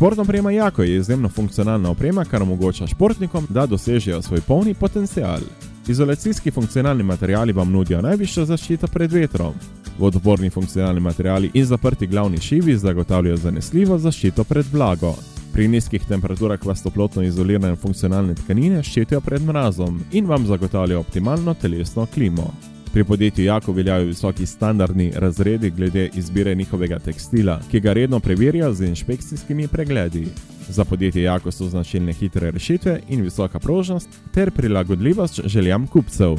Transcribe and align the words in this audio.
Športna 0.00 0.22
oprema 0.22 0.50
Jako 0.50 0.82
je 0.82 0.96
izjemno 0.96 1.28
funkcionalna 1.28 1.90
oprema, 1.90 2.24
kar 2.24 2.42
omogoča 2.42 2.86
športnikom, 2.86 3.46
da 3.48 3.66
dosežejo 3.66 4.22
svoj 4.22 4.40
polni 4.40 4.74
potencial. 4.74 5.40
Izolacijski 5.88 6.50
funkcionalni 6.50 7.02
materiali 7.02 7.52
vam 7.52 7.72
nudijo 7.72 8.00
najvišjo 8.02 8.44
zaščito 8.44 8.86
pred 8.86 9.12
vetrom. 9.12 9.52
Vodoporni 9.98 10.50
funkcionalni 10.50 11.00
materiali 11.00 11.50
in 11.54 11.64
zaprti 11.64 12.06
glavni 12.06 12.40
šivi 12.40 12.76
zagotavljajo 12.76 13.36
zanesljivo 13.36 13.98
zaščito 13.98 14.44
pred 14.44 14.72
vlago. 14.72 15.14
Pri 15.52 15.68
nizkih 15.68 16.08
temperaturah 16.08 16.66
vas 16.66 16.82
toplotno 16.82 17.22
izolirane 17.22 17.76
funkcionalne 17.76 18.34
tkanine 18.34 18.82
ščitijo 18.82 19.20
pred 19.20 19.42
mrazom 19.42 20.00
in 20.12 20.26
vam 20.26 20.46
zagotavljajo 20.46 21.00
optimalno 21.00 21.54
telesno 21.54 22.06
klimo. 22.06 22.54
Pri 22.92 23.04
podjetju 23.04 23.44
Jako 23.44 23.72
veljajo 23.72 24.04
visoki 24.04 24.46
standardni 24.46 25.12
razredi 25.16 25.70
glede 25.70 26.10
izbire 26.14 26.54
njihovega 26.54 26.98
tekstila, 26.98 27.60
ki 27.70 27.80
ga 27.80 27.92
redno 27.92 28.20
preverjajo 28.20 28.74
z 28.74 28.84
inšpekcijskimi 28.84 29.68
pregledi. 29.68 30.26
Za 30.68 30.84
podjetje 30.84 31.22
Jako 31.22 31.50
so 31.50 31.68
značilne 31.68 32.12
hitre 32.12 32.50
rešitve 32.50 33.00
in 33.08 33.22
visoka 33.22 33.58
prožnost 33.58 34.08
ter 34.34 34.50
prilagodljivost 34.50 35.40
željam 35.44 35.86
kupcev. 35.86 36.36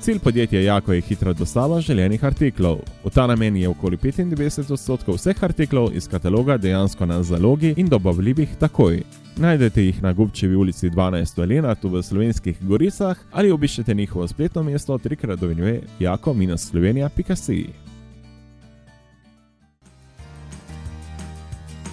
Cilj 0.00 0.18
podjetja 0.18 0.60
Jako 0.60 0.92
je 0.92 1.00
hitra 1.00 1.32
dostava 1.32 1.80
želenih 1.80 2.24
artiklov. 2.24 2.78
V 3.04 3.10
ta 3.10 3.26
namen 3.26 3.56
je 3.56 3.68
okoli 3.68 3.96
95 3.96 4.72
odstotkov 4.72 5.14
vseh 5.14 5.44
artiklov 5.44 5.90
iz 5.94 6.08
kataloga 6.08 6.56
dejansko 6.56 7.06
na 7.06 7.22
zalogi 7.22 7.74
in 7.76 7.86
dobavljivih 7.86 8.48
takoj. 8.58 9.02
Najdete 9.36 9.82
jih 9.82 10.02
na 10.02 10.12
Gubčevi 10.12 10.56
ulici 10.56 10.90
12 10.90 11.42
Elena, 11.42 11.74
tu 11.74 11.88
v 11.88 12.02
slovenskih 12.02 12.58
goricah, 12.62 13.18
ali 13.32 13.50
obiščete 13.50 13.94
njihovo 13.94 14.28
spletno 14.28 14.62
mesto 14.62 14.98
trikrat 14.98 15.38
dovinjuje 15.38 15.82
jako-slovenija.si. 16.00 17.66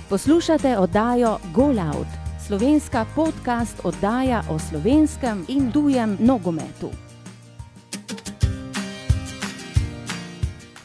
Poslušate 0.09 0.77
oddajo 0.77 1.37
Golout, 1.53 2.07
slovenska 2.47 3.05
podcast 3.15 3.81
oddaja 3.83 4.43
o 4.49 4.59
slovenskem 4.59 5.45
in 5.47 5.71
tujem 5.71 6.17
nogometu. 6.19 7.06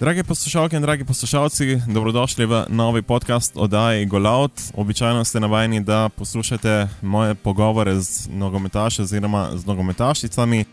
Drage 0.03 0.25
poslušalke 0.25 0.77
in 0.77 0.83
dragi 0.83 1.05
poslušalci, 1.05 1.77
dobrodošli 1.87 2.47
v 2.47 2.65
novi 2.69 3.03
podcast 3.03 3.53
oddaji 3.55 4.07
Golout. 4.07 4.53
Običajno 4.75 5.25
ste 5.25 5.41
navajeni, 5.41 5.81
da 5.81 6.09
poslušate 6.09 6.89
moje 7.03 7.35
pogovore 7.35 7.95
z 8.01 8.29
nogometaši 8.33 9.03
oziroma 9.03 9.51
z 9.55 9.67
nogometašicami. 9.67 10.65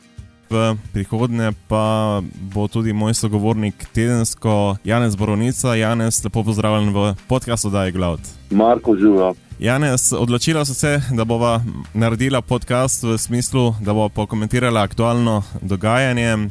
V 0.49 0.75
prihodnje 0.93 1.51
pa 1.67 2.21
bo 2.41 2.67
tudi 2.67 2.93
moj 2.93 3.13
sogovornik 3.13 3.85
tedensko 3.93 4.75
Janez 4.83 5.15
Boronica. 5.15 5.75
Janez, 5.75 6.23
lepo 6.23 6.43
pozdravljen 6.43 6.89
v 6.93 7.13
podkastu 7.27 7.67
oddaji 7.67 7.91
Golout. 7.91 8.21
Marko 8.49 8.95
živa. 8.97 9.33
Janez, 9.59 10.13
odločila 10.13 10.65
so 10.65 10.73
se, 10.73 11.01
da 11.11 11.25
bova 11.25 11.61
naredila 11.93 12.41
podcast 12.41 13.03
v 13.03 13.17
smislu, 13.17 13.75
da 13.79 13.93
bo 13.93 14.09
pokomentirala 14.09 14.81
aktualno 14.81 15.43
dogajanje 15.61 16.49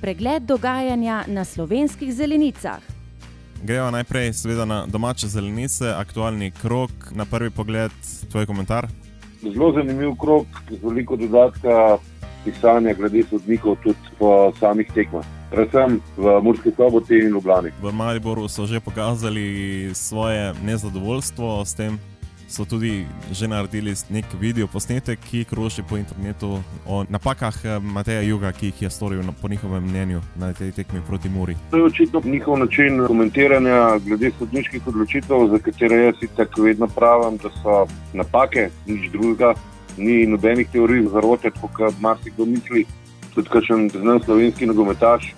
pregled 0.00 0.42
dogajanja 0.42 1.24
na 1.26 1.44
slovenskih 1.44 2.14
zelenicah. 2.14 2.80
Gremo 3.62 3.90
najprej 3.90 4.32
seveda 4.32 4.64
na 4.64 4.86
domače 4.86 5.28
zelenice, 5.28 5.88
aktualni 5.88 6.50
krok, 6.50 6.90
na 7.12 7.24
prvi 7.24 7.50
pogled, 7.50 7.92
tvoj 8.30 8.46
komentar. 8.46 8.88
Zelo 9.42 9.72
zanimiv 9.72 10.14
krok, 10.20 10.46
z 10.70 10.84
veliko 10.84 11.16
dodatka 11.16 11.98
pisanja 12.44 12.94
glede 12.94 13.22
sodnikov 13.30 13.76
tudi 13.82 13.98
po 14.18 14.52
samih 14.60 14.88
tekmah. 14.94 15.24
Predvsem 15.50 16.00
v 16.16 16.40
Murski 16.42 16.70
soboti 16.76 17.18
in 17.18 17.28
Ljubljani. 17.28 17.70
V 17.82 17.92
Mariboru 17.92 18.48
so 18.48 18.66
že 18.66 18.80
pokazali 18.80 19.90
svoje 19.94 20.54
nezadovoljstvo 20.64 21.64
s 21.64 21.74
tem, 21.74 21.98
so 22.50 22.64
tudi 22.64 23.06
že 23.30 23.48
naredili 23.48 23.94
nek 24.10 24.26
video 24.40 24.66
posnetek, 24.66 25.18
ki 25.30 25.44
kroži 25.44 25.82
po 25.86 25.96
internetu 25.96 26.62
o 26.86 27.04
napakah 27.08 27.54
eh, 27.64 27.78
Mateja 27.78 28.20
Juga, 28.20 28.52
ki 28.52 28.66
jih 28.66 28.82
je 28.82 28.90
storil 28.90 29.22
po 29.42 29.48
njihovem 29.48 29.84
mnenju 29.84 30.20
na 30.36 30.52
tej 30.52 30.72
tekmi 30.72 31.00
proti 31.06 31.28
Muri. 31.28 31.56
To 31.70 31.76
je 31.76 31.84
očitno 31.84 32.22
njihov 32.24 32.58
način 32.58 33.06
komentiranja 33.06 33.98
glede 33.98 34.30
sodniških 34.38 34.86
odločitev, 34.86 35.48
za 35.50 35.58
katere 35.58 35.96
jaz 35.96 36.14
tako 36.36 36.62
vedno 36.62 36.86
pravim, 36.86 37.38
da 37.38 37.50
so 37.62 37.86
napake, 38.12 38.70
nič 38.86 39.10
drugega, 39.10 39.54
ni 39.96 40.26
nobenih 40.26 40.68
teorij 40.72 41.06
zarote, 41.12 41.50
kot 41.50 42.00
marsikdo 42.00 42.44
misli. 42.44 42.86
Tudi 43.34 43.48
kakšen 43.48 43.90
znan 43.90 44.20
slovenski 44.24 44.66
nogometaš, 44.66 45.34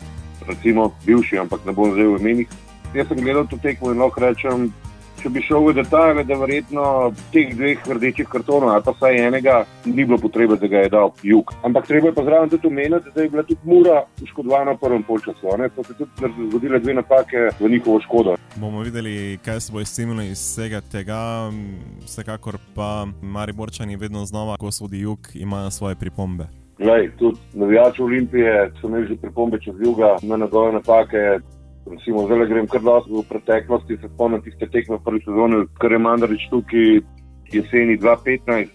recimo 0.49 0.93
bivši, 1.07 1.39
ampak 1.39 1.61
ne 1.67 1.73
bom 1.73 1.93
zdaj 1.93 2.07
v 2.07 2.21
imenih. 2.21 2.49
Jaz 2.95 3.09
sem 3.09 3.21
gledal 3.21 3.47
to 3.47 3.57
tekmo 3.57 3.93
in 3.93 4.01
lahko 4.01 4.21
rečem, 4.21 4.73
če 5.23 5.31
bi 5.31 5.43
šel 5.47 5.69
v 5.69 5.75
detajle, 5.79 6.25
da 6.27 6.37
verjetno 6.39 6.85
teh 7.33 7.53
dveh 7.55 7.83
rdečih 7.87 8.27
kartonov, 8.31 8.73
ali 8.75 8.85
pa 8.87 8.95
vsaj 8.97 9.21
enega, 9.27 9.59
ni 9.87 10.05
bilo 10.05 10.19
potrebe, 10.19 10.59
da 10.59 10.71
ga 10.71 10.83
je 10.85 10.93
dal 10.93 11.13
jug. 11.23 11.53
Ampak 11.63 11.87
treba 11.87 12.11
je 12.11 12.17
pa 12.17 12.25
zraven 12.27 12.51
tudi 12.51 12.67
omeniti, 12.67 13.13
da 13.15 13.23
je 13.23 13.31
bila 13.31 13.45
tudi 13.47 13.61
mura 13.65 14.03
poškodovana 14.21 14.75
v 14.75 14.83
prvem 14.83 15.03
polčasu. 15.07 15.55
So 15.77 15.85
se 15.85 15.95
tudi 15.95 16.49
zgodile 16.49 16.81
dve 16.81 16.95
napake 16.95 17.49
v 17.61 17.71
njihovo 17.71 18.01
škodo. 18.01 18.37
Bomo 18.57 18.83
videli, 18.83 19.39
kaj 19.45 19.61
se 19.61 19.73
bo 19.73 19.81
izcimilo 19.81 20.23
iz 20.23 20.39
vsega 20.39 20.81
tega. 20.81 21.51
Vsekakor 22.05 22.59
pa 22.75 23.07
Mariborčani 23.23 23.97
vedno 23.97 24.25
znova, 24.25 24.57
ko 24.57 24.73
sodi 24.73 25.01
jug, 25.01 25.19
imajo 25.35 25.71
svoje 25.71 25.95
pripombe. 25.95 26.49
Lej, 26.79 27.11
tudi 27.19 27.39
navijači 27.55 28.03
Olimpije 28.03 28.73
so 28.81 28.89
imeli 28.89 29.07
že 29.09 29.17
pripombe 29.17 29.59
čez 29.61 29.75
juga 29.79 30.17
na 30.23 30.37
njegove 30.37 30.73
napake. 30.73 31.39
Recimo, 31.91 32.27
zdaj 32.27 32.47
grem 32.47 32.67
kar 32.71 32.81
dosti 32.81 33.11
v 33.11 33.25
preteklosti, 33.29 33.99
se 33.99 34.09
spomnim 34.15 34.43
tiste 34.43 34.69
tekme 34.71 34.97
v 34.97 35.05
prvi 35.05 35.21
sezoni, 35.25 35.65
kar 35.81 35.93
je 35.93 35.99
Mandarič 35.99 36.47
tukaj 36.51 37.03
jeseni 37.53 37.99
2015. 37.99 38.71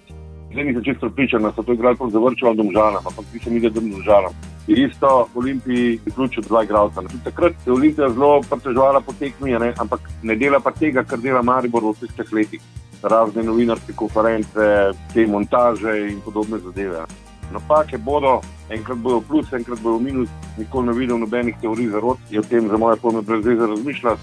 Zdaj 0.52 0.64
nisem 0.64 0.84
čisto 0.84 1.08
pripričan, 1.08 1.44
da 1.44 1.52
so 1.52 1.64
to 1.64 1.74
igrali 1.74 1.98
kot 1.98 2.12
zavrčeval 2.12 2.56
domžalam, 2.56 3.04
ampak 3.08 3.26
ti 3.32 3.40
se 3.40 3.52
mi 3.52 3.60
da 3.60 3.70
domžalam. 3.70 4.36
Isto 4.68 5.28
v 5.34 5.38
Olimpiji 5.40 6.00
je 6.06 6.12
ključ 6.12 6.40
dva 6.48 6.64
igralca. 6.64 7.02
Takrat 7.24 7.54
je 7.66 7.72
Olimpija 7.72 8.10
zelo 8.10 8.42
pretežovala 8.50 9.00
po 9.00 9.14
tekmi, 9.20 9.52
ne? 9.60 9.74
ampak 9.80 10.00
ne 10.24 10.36
dela 10.36 10.60
pa 10.60 10.72
tega, 10.72 11.04
kar 11.04 11.20
dela 11.20 11.42
Maribor 11.42 11.84
v 11.84 11.96
vseh 11.96 12.12
teh 12.18 12.34
letih. 12.34 12.62
Razne 13.04 13.44
novinarske 13.44 13.94
konference, 13.96 14.68
te 15.14 15.28
montaže 15.28 15.94
in 16.10 16.20
podobne 16.26 16.60
zadeve. 16.60 17.06
Napake 17.52 17.98
bodo, 17.98 18.42
enkrat 18.70 18.98
bodo 18.98 19.22
plus, 19.22 19.54
enkrat 19.54 19.80
bodo 19.82 20.00
minus, 20.00 20.30
nikoli 20.58 20.88
ne 20.88 20.94
vidim 20.94 21.20
nobenih 21.20 21.56
teorij 21.62 21.90
za 21.90 22.00
rod, 22.00 22.18
je 22.30 22.40
o 22.40 22.44
tem 22.44 22.70
za 22.70 22.78
moje 22.78 22.98
pojme 23.02 23.22
brez 23.22 23.46
veze 23.46 23.68
razmišljati. 23.68 24.22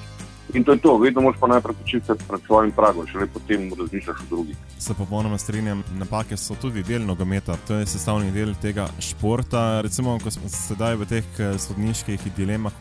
In 0.55 0.65
to 0.65 0.73
je 0.73 0.79
to, 0.79 0.99
vedno 0.99 1.21
moraš 1.21 1.41
pa 1.41 1.47
najprej 1.47 1.75
počiti 1.75 2.13
pred 2.29 2.41
svojim 2.47 2.71
pragom, 2.71 3.07
šele 3.07 3.27
potem 3.27 3.71
razmišljaš 3.79 4.21
o 4.21 4.27
drugih. 4.29 4.57
Se 4.79 4.95
popolnoma 4.95 5.39
strinjam, 5.39 5.83
napake 5.99 6.37
so 6.37 6.55
tudi 6.61 6.83
del 6.83 7.07
nogometa, 7.07 7.57
to 7.67 7.75
je 7.75 7.87
sestavni 7.87 8.31
del 8.31 8.55
tega 8.63 8.87
športa. 9.01 9.81
Recimo, 9.81 10.19
ko 10.23 10.31
smo 10.31 10.49
sedaj 10.49 10.97
v 11.01 11.09
teh 11.09 11.25
eh, 11.39 11.59
sodniških 11.59 12.21
dilemah, 12.37 12.73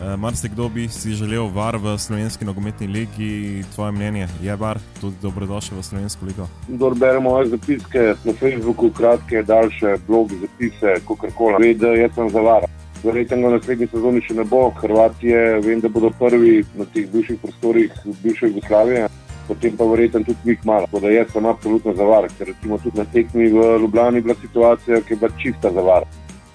Eh, 0.00 0.16
Mar 0.16 0.36
se 0.36 0.48
kdo 0.48 0.68
bi 0.68 0.88
si 0.88 1.12
želel 1.12 1.48
var 1.54 1.76
v 1.76 1.98
slovenski 1.98 2.44
nogometni 2.44 2.86
ligi, 2.86 3.64
tvoje 3.74 3.92
mnenje, 3.92 4.28
je 4.42 4.56
var 4.56 4.78
tudi 5.00 5.16
dobrodošel 5.22 5.78
v 5.78 5.82
slovensko 5.82 6.26
ligo? 6.26 6.46
Kdo 6.68 6.90
bere 6.90 7.20
moje 7.20 7.48
zapiske 7.48 8.14
na 8.24 8.32
Facebooku, 8.32 8.90
kratke, 8.90 9.42
daljše 9.42 9.96
bloge, 10.06 10.34
zapise, 10.40 10.94
kakorkoli, 11.08 11.68
ve, 11.68 11.74
da 11.74 11.88
jaz 11.88 12.14
sem 12.14 12.30
za 12.30 12.40
var. 12.40 12.64
Verjetno 13.04 13.48
v 13.48 13.52
naslednji 13.58 13.90
sezoni 13.92 14.24
še 14.24 14.38
ne 14.40 14.44
bo, 14.44 14.70
Hrvatije, 14.80 15.60
vem, 15.66 15.84
da 15.84 15.88
bodo 15.88 16.10
prvi 16.18 16.64
na 16.80 16.88
teh 16.94 17.04
bivših 17.12 17.36
prostorih 17.42 17.92
bivše 18.22 18.48
Jugoslavije. 18.48 19.08
Potem 19.48 19.76
pa 19.76 19.84
verjetno 19.84 20.24
tudi 20.24 20.38
mi 20.44 20.56
malo. 20.64 20.88
Tako 20.88 21.04
da 21.04 21.12
jaz 21.12 21.28
sem 21.32 21.46
absolutno 21.46 21.92
za 21.94 22.08
var, 22.08 22.28
ker 22.38 22.48
recimo 22.54 22.78
tudi 22.78 22.98
na 22.98 23.04
tekmi 23.04 23.52
v 23.52 23.68
Ljubljani 23.84 24.18
je 24.18 24.22
bila 24.22 24.40
situacija, 24.40 25.00
ki 25.00 25.12
je 25.12 25.20
bila 25.20 25.32
čista 25.42 25.72
za 25.76 25.80
var 25.80 26.08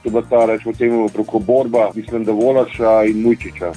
to 0.05 0.11
bo 0.13 0.21
ta 0.21 0.45
rečemo 0.45 0.73
temu 0.73 1.09
preko 1.09 1.39
borba, 1.39 1.89
mislim, 1.95 2.23
da 2.25 2.31
volaša 2.31 3.03
in 3.09 3.21
mujčiča. 3.21 3.71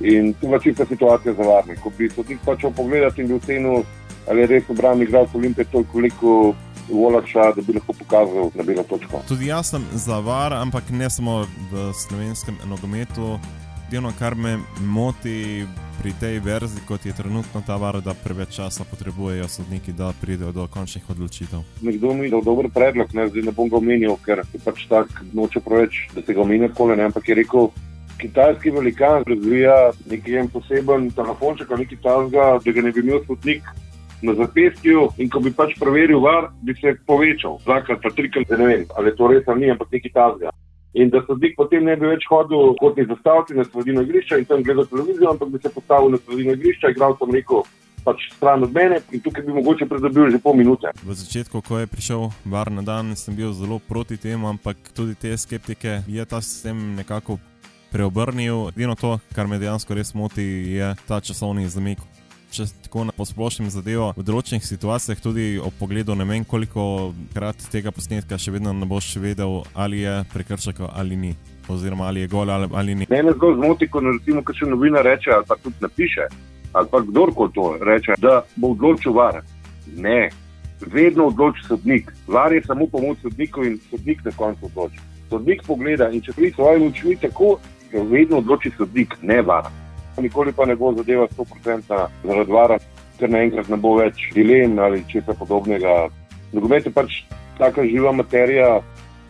In 0.00 0.34
tu 0.40 0.46
je 0.46 0.60
čista 0.62 0.86
situacija 0.86 1.34
za 1.34 1.42
varne. 1.42 1.76
Ko 1.76 1.90
bi 1.98 2.10
sodnik 2.10 2.38
počel 2.44 2.70
pogledati 2.70 3.22
in 3.22 3.28
bi 3.28 3.34
ocenil, 3.34 3.82
ali 4.28 4.40
je 4.40 4.46
res 4.46 4.70
obrambni 4.70 5.04
igralec 5.04 5.34
Olimpije 5.34 5.64
toliko 5.64 5.92
koliko 5.92 6.54
volaša, 6.88 7.52
da 7.56 7.62
bi 7.62 7.72
lahko 7.72 7.92
pokazal 7.92 8.50
na 8.54 8.62
belo 8.62 8.82
točko. 8.82 9.22
Tudi 9.28 9.46
jaz 9.46 9.70
sem 9.70 9.84
za 9.92 10.18
var, 10.18 10.52
ampak 10.52 10.90
ne 10.90 11.10
samo 11.10 11.42
v 11.72 11.92
slovenskem 11.92 12.58
nogometu. 12.70 13.38
Edino, 13.88 14.12
kar 14.18 14.34
me 14.34 14.58
moti 14.80 15.66
pri 16.04 16.12
tej 16.20 16.36
verziji, 16.44 16.84
kot 16.84 17.06
je 17.06 17.16
trenutno 17.16 17.64
ta 17.66 17.80
var, 17.80 17.96
da 18.04 18.12
preveč 18.12 18.60
časa 18.60 18.84
potrebujejo 18.84 19.48
sodniki, 19.48 19.92
da 19.96 20.12
pridejo 20.20 20.52
do 20.52 20.66
končnih 20.68 21.10
odločitev. 21.10 21.64
Nekdo 21.80 22.12
mi 22.12 22.26
je 22.28 22.30
dal 22.36 22.42
dober 22.44 22.68
predlog, 22.68 23.14
ne, 23.16 23.24
zdaj 23.32 23.46
ne 23.48 23.52
bom 23.56 23.70
ga 23.72 23.80
omenil, 23.80 24.18
ker 24.20 24.42
je 24.52 24.60
pač 24.60 24.84
tako 24.90 25.24
noče 25.32 25.62
preveč, 25.64 26.02
da 26.12 26.20
se 26.20 26.36
ga 26.36 26.42
omenja 26.44 26.68
kole, 26.76 26.96
ne, 27.00 27.08
ampak 27.08 27.28
je 27.28 27.38
rekel. 27.40 27.70
Kitajski 28.20 28.70
velikan 28.70 29.24
razvija 29.24 29.76
nekaj 30.10 30.44
poseben 30.52 31.08
telefonček 31.16 31.72
ali 31.72 31.86
nekaj 31.86 32.00
tajnega, 32.04 32.44
da 32.64 32.74
ga 32.76 32.84
ne 32.84 32.92
bi 32.92 33.00
imel 33.00 33.24
sodnik 33.24 33.64
na 34.20 34.34
zapestju 34.36 35.08
in 35.16 35.32
ko 35.32 35.40
bi 35.40 35.54
pač 35.56 35.72
preveril 35.80 36.20
var, 36.20 36.50
bi 36.60 36.76
se 36.76 36.98
povečal. 37.08 37.56
Dvakrat, 37.64 38.04
pa 38.04 38.12
trikrat, 38.12 38.52
ne 38.60 38.68
vem, 38.68 38.84
ali 38.92 39.08
je 39.08 39.16
to 39.16 39.32
res 39.32 39.48
ali 39.48 39.64
ni, 39.64 39.72
ampak 39.72 39.96
nekaj 39.96 40.12
tajnega 40.20 40.52
in 40.94 41.10
da 41.10 41.22
sodnik 41.26 41.56
potem 41.56 41.84
ne 41.84 41.96
bi 41.96 42.06
več 42.06 42.26
hodil 42.30 42.74
kot 42.80 42.96
ni 42.98 43.06
zastaviti 43.10 43.56
na 43.58 43.64
sredino 43.66 44.02
igrišča 44.06 44.38
in 44.38 44.44
tam 44.50 44.62
gledal 44.62 44.86
televizijo, 44.86 45.30
ampak 45.30 45.48
bi 45.50 45.58
se 45.62 45.72
postavil 45.74 46.14
na 46.14 46.20
sredino 46.22 46.54
igrišča, 46.54 46.92
igral 46.94 47.16
sem 47.18 47.34
rekel, 47.34 47.64
pač 48.04 48.28
stran 48.36 48.62
od 48.62 48.74
mene 48.74 49.00
in 49.10 49.22
tukaj 49.24 49.42
bi 49.46 49.56
mogoče 49.58 49.88
pridobil 49.90 50.30
že 50.30 50.38
pol 50.38 50.54
minute. 50.54 50.92
V 51.02 51.18
začetku, 51.18 51.64
ko 51.66 51.82
je 51.82 51.90
prišel 51.90 52.30
bar 52.44 52.70
na 52.70 52.86
dan, 52.86 53.16
sem 53.18 53.34
bil 53.34 53.52
zelo 53.56 53.80
proti 53.82 54.20
temu, 54.20 54.48
ampak 54.52 54.78
tudi 54.94 55.18
te 55.18 55.34
skeptike 55.36 56.04
je 56.06 56.24
ta 56.24 56.40
sistem 56.40 56.94
nekako 56.94 57.40
preobrnil. 57.90 58.70
Edino 58.70 58.94
to, 58.94 59.18
kar 59.34 59.50
me 59.50 59.58
dejansko 59.58 59.98
res 59.98 60.14
moti, 60.14 60.44
je 60.78 60.94
ta 61.08 61.18
časovni 61.20 61.66
zamik 61.66 62.02
če 62.54 62.66
tako 62.86 63.04
na 63.08 63.14
posplošnem 63.14 63.70
zadevo, 63.72 64.12
v 64.16 64.24
določenih 64.26 64.62
situacijah 64.64 65.18
tudi 65.22 65.46
ob 65.58 65.74
pogledu 65.78 66.14
ne 66.14 66.26
vem 66.28 66.46
koliko 66.46 67.12
krat 67.34 67.66
tega 67.72 67.90
posnetka 67.94 68.38
še 68.38 68.54
vedno 68.54 68.72
ne 68.76 68.86
boš 68.86 69.16
vedel, 69.22 69.62
ali 69.74 70.04
je 70.04 70.14
prekršek 70.32 70.84
ali 70.86 71.18
ni. 71.18 71.34
Oziroma, 71.68 72.10
ali 72.10 72.24
je 72.24 72.28
gol 72.28 72.50
ali, 72.52 72.68
ali 72.76 72.94
ni. 72.94 73.06
Mene 73.10 73.32
zelo 73.32 73.54
zmoti, 73.56 73.88
ko 73.88 74.02
recimo, 74.04 74.42
še 74.44 74.68
novinar 74.68 75.06
reče, 75.06 75.32
ali 75.32 75.48
pa 75.48 75.56
tudi 75.64 75.80
napiše, 75.80 76.28
ali 76.76 76.90
pa 76.92 77.00
kdorkoli 77.06 77.54
to 77.56 77.68
reče, 77.80 78.18
da 78.20 78.42
bo 78.60 78.74
odločil 78.76 79.16
var. 79.16 79.40
Ne, 79.96 80.28
vedno 80.92 81.30
odloči 81.32 81.64
sodnik. 81.68 82.12
Var 82.28 82.52
je 82.52 82.66
samo 82.66 82.86
pomoč 82.92 83.24
sodniku 83.24 83.64
in 83.64 83.78
sodnik 83.88 84.20
na 84.28 84.34
koncu 84.36 84.68
odloči. 84.68 85.00
Sodnik 85.32 85.64
pogleda 85.66 86.10
in 86.12 86.20
če 86.20 86.36
ti 86.36 86.52
svoje 86.52 86.84
oči 86.90 87.16
tako, 87.22 87.56
vedno 87.94 88.42
odloči 88.44 88.74
sodnik, 88.76 89.16
ne 89.24 89.40
var 89.42 89.72
nikoli 90.22 90.52
pa 90.52 90.66
ne 90.66 90.76
bo 90.76 90.92
zadeva 90.94 91.26
100% 91.26 92.06
zaradi 92.24 92.52
vara, 92.52 92.78
ker 93.18 93.30
naenkrat 93.30 93.68
ne 93.68 93.76
bo 93.76 93.96
več 93.98 94.28
dilem 94.34 94.78
ali 94.78 95.04
česa 95.10 95.34
podobnega. 95.38 96.08
Nogomet 96.52 96.86
je 96.86 96.92
pač 96.94 97.22
taka 97.58 97.84
živa 97.86 98.12
materija, 98.12 98.80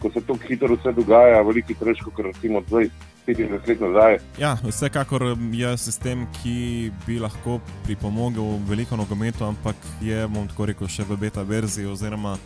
ko 0.03 0.11
se 0.11 0.21
to 0.21 0.37
hitro 0.49 0.77
vse 0.77 0.93
dogaja, 0.93 1.43
veliko 1.43 1.75
težko, 1.81 2.11
kot 2.11 2.27
recimo 2.27 2.61
20-25 2.61 3.69
let 3.69 3.81
nazaj. 3.81 4.19
Ja, 4.39 4.57
vsekakor 4.65 5.23
je 5.53 5.77
sistem, 5.81 6.27
ki 6.43 6.91
bi 7.07 7.19
lahko 7.19 7.61
pripomogel 7.85 8.59
veliko 8.69 8.97
nogometu, 9.01 9.45
ampak 9.45 9.77
je, 10.05 10.27
bom 10.29 10.49
tako 10.49 10.69
rekel, 10.73 10.89
še 10.89 11.09
v 11.09 11.17
beta 11.21 11.43
verziji 11.43 11.89
oziroma 11.89 12.37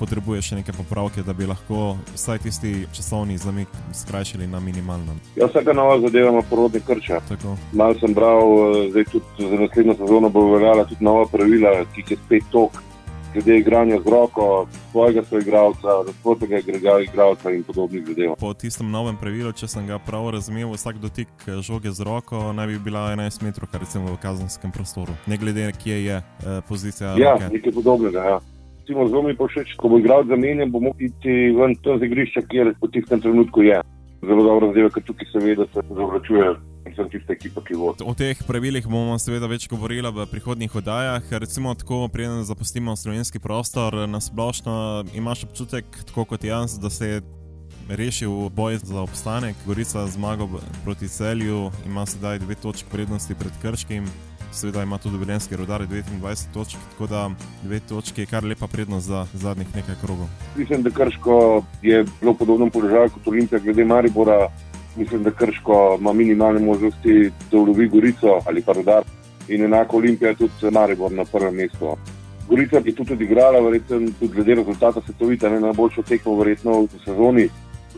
potrebuje 0.00 0.42
še 0.42 0.60
neke 0.60 0.72
popravke, 0.72 1.24
da 1.26 1.34
bi 1.36 1.48
lahko 1.48 1.94
vsaj 2.14 2.42
tisti 2.46 2.72
časovni 2.96 3.38
zamik 3.38 3.68
skrajšali 3.94 4.48
na 4.48 4.60
minimalno. 4.60 5.16
Ja, 5.36 5.48
vsaka 5.50 5.76
nova 5.76 6.00
zadeva 6.00 6.32
ima 6.32 6.42
porodni 6.42 6.80
krča. 6.80 7.20
Mal 7.72 7.96
sem 8.00 8.14
bral, 8.16 8.40
eh, 8.40 8.90
zdaj 8.90 9.10
tudi 9.12 9.48
za 9.50 9.64
naslednjo 9.64 9.96
sezono 10.00 10.28
bo 10.28 10.46
veljala 10.54 10.84
tudi 10.84 11.04
nova 11.04 11.26
pravila, 11.32 11.82
ki 11.94 12.06
je 12.10 12.16
spet 12.26 12.48
tok. 12.52 12.82
Glede 13.30 13.60
igranja 13.60 14.00
z 14.02 14.10
roko, 14.10 14.66
svojega 14.90 15.22
soigralca, 15.22 15.92
razprotega 16.06 16.58
igralca 17.04 17.50
in 17.54 17.62
podobnih 17.62 18.02
zadev. 18.06 18.32
Po 18.40 18.50
tistem 18.58 18.90
novem 18.90 19.14
pravilu, 19.16 19.52
če 19.54 19.68
sem 19.70 19.86
ga 19.86 20.00
prav 20.02 20.32
razumel, 20.34 20.72
vsak 20.74 20.98
dotik 20.98 21.28
eh, 21.46 21.60
žoge 21.62 21.94
z 21.94 22.02
roko 22.02 22.50
naj 22.52 22.66
bi 22.66 22.78
bila 22.90 23.12
11 23.14 23.46
metrov, 23.46 23.70
kar 23.70 23.86
recimo 23.86 24.10
v 24.10 24.18
kazenskem 24.18 24.74
prostoru. 24.74 25.14
Ne 25.30 25.38
glede 25.38 25.70
kje 25.78 26.04
je 26.04 26.16
eh, 26.16 26.60
pozicija. 26.68 27.14
Ja, 27.14 27.36
roke. 27.38 27.54
nekaj 27.54 27.72
podobnega. 27.72 28.24
Ja 28.24 28.40
recimo, 28.90 29.08
zelo 29.08 29.22
mi 29.22 29.34
bo 29.34 29.46
všeč, 29.46 29.76
ko 29.76 29.88
bo 29.88 29.98
igral 29.98 30.26
za 30.26 30.36
menjem, 30.36 30.70
bomo 30.70 30.90
iti 30.98 31.54
ven 31.54 31.74
to 31.82 31.98
z 31.98 32.02
igrišča, 32.10 32.42
kjer 32.50 32.74
v 32.82 32.88
tistem 32.90 33.20
trenutku 33.20 33.62
je. 33.62 33.78
Zelo 34.20 34.42
dobro 34.42 34.72
zdaj, 34.72 34.90
ker 34.90 35.02
tukaj 35.06 35.26
seveda 35.32 35.64
se 35.72 35.80
zavračuje. 35.88 36.56
Ekipa, 36.90 37.62
o 38.04 38.14
teh 38.18 38.36
pravilih 38.44 38.84
bomo 38.88 39.14
seveda 39.20 39.46
več 39.46 39.68
govorili 39.70 40.10
v 40.10 40.26
prihodnjih 40.26 40.74
oddajah. 40.74 41.22
Recimo, 41.38 41.74
tako, 41.78 42.08
preden 42.12 42.42
zapustimo 42.44 42.96
slovenski 42.96 43.38
prostor, 43.38 43.94
nasplošno 44.08 45.04
imaš 45.14 45.44
občutek, 45.46 45.86
tako 46.10 46.24
kot 46.34 46.44
jaz, 46.44 46.80
da 46.80 46.90
se 46.90 47.06
je 47.06 47.22
rešil 47.88 48.50
boj 48.50 48.80
za 48.82 49.04
obstanek. 49.06 49.56
Gorica 49.66 50.06
zmaga 50.10 50.48
proti 50.84 51.08
celju, 51.08 51.70
ima 51.86 52.06
sedaj 52.06 52.42
dve 52.42 52.58
točke 52.58 52.90
prednosti 52.90 53.38
pred 53.38 53.54
Krškim 53.62 54.10
seveda 54.52 54.82
ima 54.82 54.98
tudi 54.98 55.16
Velenski 55.16 55.56
rodar 55.56 55.82
29 55.86 56.52
točk, 56.54 56.78
tako 56.90 57.06
da 57.06 57.30
dve 57.62 57.80
točke 57.80 58.22
je 58.22 58.26
kar 58.26 58.44
lepa 58.44 58.66
prednost 58.66 59.06
za 59.06 59.26
zadnjih 59.34 59.76
nekaj 59.76 59.94
krogov. 60.02 60.26
Mislim, 60.56 60.82
da 60.82 60.90
Krško 60.90 61.64
je 61.82 62.04
zelo 62.20 62.34
podobno 62.34 62.70
položaju 62.70 63.10
kot 63.10 63.26
Olimpija, 63.26 63.58
glede 63.58 63.84
Maribora. 63.84 64.48
Mislim, 64.96 65.22
da 65.22 65.30
Krško 65.30 65.96
ima 66.00 66.12
minimalne 66.12 66.60
možnosti, 66.60 67.30
da 67.50 67.58
ulovi 67.58 67.88
Gorico 67.88 68.40
ali 68.46 68.62
pa 68.62 68.72
rodar. 68.72 69.02
In 69.48 69.64
enako 69.64 69.96
Olimpija 69.96 70.28
je 70.28 70.36
tudi 70.36 70.70
Maribor 70.72 71.12
na 71.12 71.24
prvem 71.24 71.54
mestu. 71.54 71.96
Gorica 72.48 72.76
je 72.84 72.94
tudi 72.94 73.12
odigrala, 73.12 73.60
verjetno 73.60 73.98
tudi 74.18 74.34
glede 74.34 74.54
rezultata 74.54 75.00
svetovita, 75.06 75.48
ne 75.48 75.60
najboljšo 75.60 76.02
tekmo 76.02 76.34
verjetno 76.36 76.80
v 76.80 76.88
sezoni. 77.04 77.48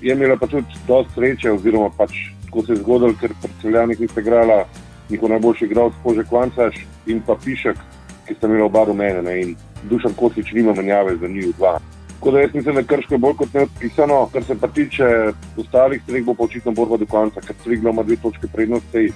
Je 0.03 0.13
imela 0.13 0.37
pa 0.37 0.47
tudi 0.47 0.67
dosti 0.87 1.13
sreče, 1.15 1.51
oziroma 1.53 1.91
pač 1.97 2.13
tako 2.45 2.67
se 2.67 2.73
je 2.73 2.77
zgodilo, 2.77 3.15
ker 3.21 3.33
predstavljanih 3.43 4.01
niste 4.01 4.21
igrala 4.21 4.65
njihov 5.13 5.31
najboljši 5.37 5.65
igralec 5.65 5.95
Pože 6.03 6.25
Kvancaš 6.29 6.83
in 7.07 7.23
pa 7.27 7.37
Pišek, 7.45 7.79
ki 8.27 8.35
sta 8.35 8.49
imela 8.49 8.67
oba 8.67 8.85
rumene 8.89 9.23
ne, 9.23 9.41
in 9.43 9.57
Dušan 9.91 10.15
Kosič 10.19 10.53
nima 10.53 10.75
menjave 10.75 11.17
za 11.17 11.29
njih 11.29 11.55
dva. 11.57 11.79
Tako 12.23 12.31
da 12.31 12.41
jaz 12.41 12.51
mislim, 12.55 12.75
da 12.75 12.83
krško 12.83 13.15
je 13.15 13.19
bolj 13.19 13.33
kot 13.35 13.55
neodpisano, 13.55 14.29
kar 14.33 14.45
se 14.45 14.55
pa 14.61 14.69
tiče 14.69 15.05
ostalih 15.57 16.03
streh, 16.03 16.25
bo 16.25 16.35
pa 16.35 16.45
očitno 16.45 16.73
borba 16.73 16.97
do 16.97 17.07
konca, 17.07 17.41
ker 17.41 17.57
Triglo 17.65 17.91
ima 17.91 18.03
dve 18.03 18.17
točke 18.17 18.47
prednosti, 18.47 19.13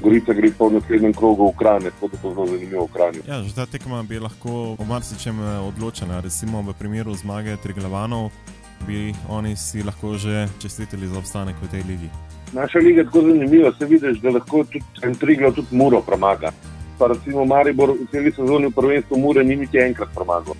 Gorica 0.00 0.32
gre 0.36 0.50
pa 0.58 0.66
v 0.68 0.76
naslednjem 0.76 1.14
krogu 1.16 1.48
v 1.48 1.56
Kranje, 1.56 1.90
tako 1.90 2.08
da 2.12 2.18
bo 2.22 2.34
zelo 2.34 2.46
zanimivo 2.46 2.84
v 2.84 2.92
Kranju. 2.92 3.20
Ja, 3.28 3.42
že 3.42 3.54
ta 3.54 3.66
tekma 3.66 4.02
bi 4.02 4.20
lahko 4.20 4.76
o 4.78 4.84
marsičem 4.84 5.40
eh, 5.40 5.56
odločena, 5.72 6.20
recimo 6.20 6.60
v 6.62 6.76
primeru 6.76 7.14
zmage 7.16 7.56
Triglavanov 7.56 8.28
bi 8.86 9.14
oni 9.28 9.56
si 9.56 9.82
lahko 9.82 10.16
že 10.20 10.48
čestitili 10.60 11.08
za 11.08 11.18
obstanek 11.18 11.56
v 11.62 11.68
tej 11.68 11.82
ligi. 11.88 12.10
Naša 12.52 12.78
liga 12.78 13.00
je 13.00 13.04
tako 13.04 13.20
zanimiva, 13.20 13.72
se 13.78 13.86
vidiš, 13.86 14.18
da 14.18 14.30
lahko 14.30 14.64
tudi 14.64 14.84
en 15.02 15.14
triglo 15.14 15.50
tudi 15.50 15.68
muro 15.70 16.00
premaga. 16.00 16.50
Pa 16.98 17.06
recimo 17.06 17.44
Maribor 17.44 17.90
v 17.90 18.06
celi 18.10 18.32
sezoni 18.32 18.66
v 18.66 18.74
prvenstvu 18.74 19.18
mure 19.18 19.44
ni 19.44 19.56
niti 19.56 19.78
enkrat 19.78 20.08
premagal. 20.14 20.54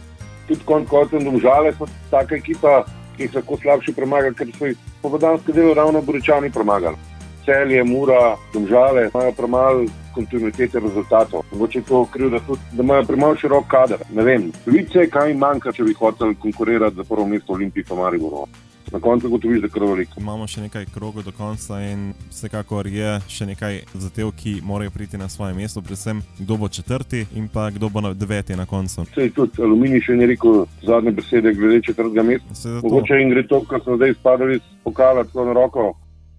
Tudi 0.49 0.61
konc 0.65 0.89
koncev 0.89 1.25
domžale 1.25 1.73
so 1.79 1.89
taka 2.11 2.37
ekipa, 2.37 2.85
ki 3.17 3.27
jih 3.27 3.35
lahko 3.35 3.59
slabši 3.63 3.95
premaga, 3.95 4.31
ker 4.33 4.47
so 4.59 4.71
jih 4.71 4.79
povedanske 5.03 5.53
delo 5.53 5.75
ravno 5.75 6.03
boričani 6.03 6.51
premagali. 6.51 6.97
Celje, 7.45 7.83
mura, 7.85 8.37
domžale 8.55 9.09
imajo 9.11 9.33
premalo 9.33 9.85
kontinuitete 10.15 10.81
rezultatov. 10.81 11.45
Mogoče 11.53 11.79
je 11.79 11.85
to 11.85 12.07
kriv, 12.13 12.31
da, 12.31 12.41
tudi, 12.47 12.61
da 12.73 12.83
imajo 12.83 13.05
premalo 13.05 13.37
širok 13.37 13.67
kader. 13.67 14.03
Ne 14.15 14.23
vem, 14.23 14.53
vidite, 14.67 15.09
kaj 15.11 15.29
jim 15.29 15.39
manjka, 15.39 15.73
če 15.73 15.85
bi 15.85 15.95
hoteli 15.99 16.35
konkurirati 16.35 16.97
za 16.97 17.05
prvo 17.05 17.27
mesto 17.27 17.53
Olimpije 17.53 17.85
pa 17.89 17.95
Mariboru 17.95 18.47
na 18.93 19.01
koncu 19.01 19.29
gotoviš, 19.29 19.61
da 19.61 19.67
je 19.67 19.71
krvavik. 19.71 20.09
Imamo 20.19 20.47
še 20.47 20.61
nekaj 20.67 20.87
krogov 20.95 21.23
do 21.23 21.33
konca 21.33 21.81
in 21.85 22.11
vsekakor 22.31 22.87
je 22.91 23.17
še 23.29 23.47
nekaj 23.47 23.81
zatev, 23.95 24.33
ki 24.37 24.59
morajo 24.67 24.91
priti 24.91 25.19
na 25.19 25.29
svoje 25.29 25.55
mesto, 25.55 25.83
predvsem 25.83 26.23
kdo 26.39 26.57
bo 26.57 26.69
četrti 26.69 27.25
in 27.35 27.49
pa 27.49 27.71
kdo 27.71 27.89
bo 27.89 28.01
na 28.01 28.13
deveti 28.15 28.57
na 28.57 28.67
koncu. 28.67 29.07
Se 29.15 29.29
je 29.29 29.35
tudi 29.35 29.63
aluminij 29.63 30.05
še 30.07 30.19
ne 30.19 30.27
rekel 30.27 30.65
zadnje 30.83 31.15
besede 31.15 31.55
glede 31.55 31.83
četrtega 31.87 32.23
mesta. 32.23 32.77
Mogoče 32.83 33.23
in 33.23 33.35
gre 33.35 33.47
to, 33.47 33.63
kar 33.71 33.83
smo 33.85 33.97
zdaj 33.97 34.15
spadali 34.21 34.59
s 34.59 34.79
pokala 34.85 35.25
tako 35.25 35.45
na 35.45 35.53
roko. 35.53 35.91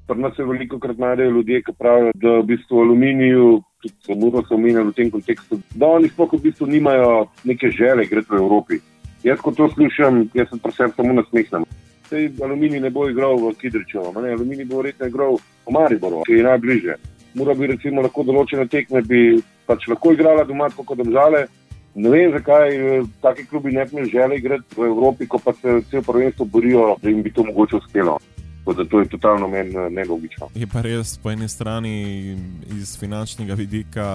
Pri 0.08 0.20
nas 0.20 0.36
se 0.36 0.44
veliko 0.44 0.80
krat 0.80 0.98
najdejo 1.00 1.32
ljudje, 1.38 1.62
ki 1.64 1.74
pravijo, 1.80 2.12
da 2.20 2.40
v 2.42 2.48
bistvu 2.50 2.82
aluminiju, 2.84 3.62
tudi 3.82 3.96
samo 4.06 4.44
so 4.44 4.58
omenjali 4.58 4.90
v 4.90 4.98
tem 4.98 5.12
kontekstu, 5.12 5.62
da 5.75 5.88
oni 5.88 6.10
sploh 6.10 6.34
v 6.34 6.42
bistvu 6.50 6.68
nimajo 6.68 7.30
neke 7.48 7.72
žele, 7.72 8.06
gre 8.10 8.25
v 8.28 8.42
Evropi. 8.42 8.82
Jaz, 9.24 9.40
ko 9.40 9.54
to 9.56 9.70
slušam, 9.70 10.25
jaz 10.34 10.50
se 10.50 10.90
samo 10.98 11.14
nasmehnem 11.14 11.64
sej 12.12 12.27
aluminij 12.44 12.84
ne 12.84 12.91
bo 12.91 13.08
igral 13.10 13.39
v 13.39 13.56
Kidriču, 13.62 14.03
aluminij 14.12 14.68
bo 14.68 14.84
verjetno 14.84 15.08
igral 15.08 15.39
v 15.39 15.72
Mariboru, 15.72 16.24
ki 16.27 16.39
je 16.39 16.44
najbližje. 16.44 16.96
Mora 17.39 17.56
bi 17.56 17.72
recimo 17.72 18.03
lahko 18.03 18.25
določene 18.27 18.68
tekme, 18.68 19.01
bi 19.08 19.39
pač 19.65 19.88
lahko 19.88 20.12
igrala 20.12 20.44
doma, 20.44 20.68
kot 20.75 21.00
države. 21.00 21.48
Ne 21.96 22.10
vem, 22.10 22.32
zakaj 22.32 22.75
eh, 22.75 23.08
taki 23.24 23.46
klubi 23.48 23.72
ne 23.75 23.86
bi 23.86 24.10
želeli 24.12 24.39
igrati 24.39 24.75
v 24.77 24.88
Evropi, 24.88 25.27
ko 25.27 25.39
pa 25.44 25.53
se 25.53 25.82
cel 25.91 26.03
prvenstvo 26.03 26.46
borijo, 26.46 26.96
da 27.01 27.10
jim 27.10 27.24
bi 27.24 27.32
to 27.32 27.44
mogoče 27.44 27.75
uspelo. 27.75 28.20
To 28.65 29.00
je 29.00 29.08
totalno 29.12 29.48
meni 29.48 29.75
eh, 29.75 29.89
nelogično. 29.89 30.51
Je 30.56 30.68
pa 30.68 30.84
res 30.84 31.18
po 31.18 31.32
eni 31.32 31.48
strani 31.48 32.38
iz 32.80 32.96
finančnega 33.00 33.56
vidika 33.60 34.08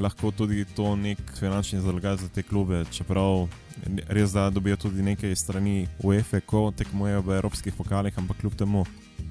lahko 0.00 0.30
tudi 0.30 0.64
to 0.76 0.96
nek 0.96 1.18
finančni 1.40 1.80
zalogaj 1.80 2.16
za 2.16 2.28
te 2.28 2.42
klube, 2.42 2.84
čeprav 2.90 3.48
res 4.08 4.32
da 4.32 4.50
dobijo 4.50 4.76
tudi 4.76 5.02
nekaj 5.02 5.36
strani 5.36 5.86
UEFA, 6.02 6.40
ko 6.40 6.70
tekmujejo 6.76 7.20
v 7.20 7.36
evropskih 7.36 7.74
pokalih, 7.74 8.18
ampak 8.18 8.40
kljub 8.40 8.54
temu, 8.58 8.84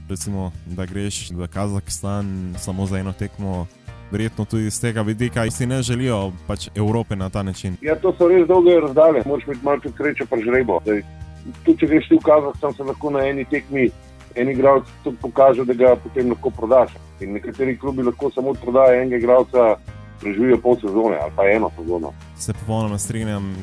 recimo, 0.09 0.51
da 0.65 0.85
greš 0.85 1.31
v 1.31 1.47
Kazahstan 1.47 2.55
samo 2.59 2.85
za 2.85 2.99
eno 2.99 3.13
tekmo. 3.13 3.67
Verjetno 4.11 4.43
tudi 4.45 4.67
iz 4.67 4.75
tega 4.81 5.01
vidika, 5.07 5.45
ki 5.47 5.51
si 5.55 5.65
ne 5.65 5.81
želijo 5.81 6.33
pač 6.47 6.67
Evrope 6.75 7.15
na 7.15 7.29
ta 7.29 7.43
način. 7.43 7.77
Ja, 7.81 7.95
to 7.95 8.11
so 8.17 8.27
res 8.27 8.47
dolge 8.47 8.75
razdalje, 8.79 9.23
moraš 9.25 9.45
imeti 9.47 9.65
malo 9.65 9.91
sreče, 9.97 10.25
pa 10.29 10.37
žrebo. 10.37 10.81
Tu, 11.65 11.75
če 11.79 11.87
greš 11.87 12.09
ti 12.09 12.19
v 12.19 12.25
Kazahstan, 12.25 12.73
se 12.73 12.83
lahko 12.83 13.09
na 13.09 13.23
eni 13.29 13.45
tekmi 13.47 13.87
en 14.35 14.49
igralec 14.49 14.83
pokaže, 15.21 15.65
da 15.65 15.73
ga 15.73 15.95
potem 15.95 16.29
lahko 16.29 16.49
prodaš. 16.49 16.91
In 17.21 17.33
nekateri 17.33 17.77
klubi 17.77 18.03
lahko 18.03 18.31
samo 18.35 18.53
prodajo 18.53 19.01
enega 19.01 19.17
igralca 19.17 19.75
preživijo 20.21 20.57
pol 20.57 20.75
sezone 20.81 21.17
ali 21.21 21.31
pa 21.35 21.47
eno 21.49 21.71
sezono. 21.77 22.13
Se 22.37 22.53
popolnoma 22.53 22.97
strinjam. 22.97 23.55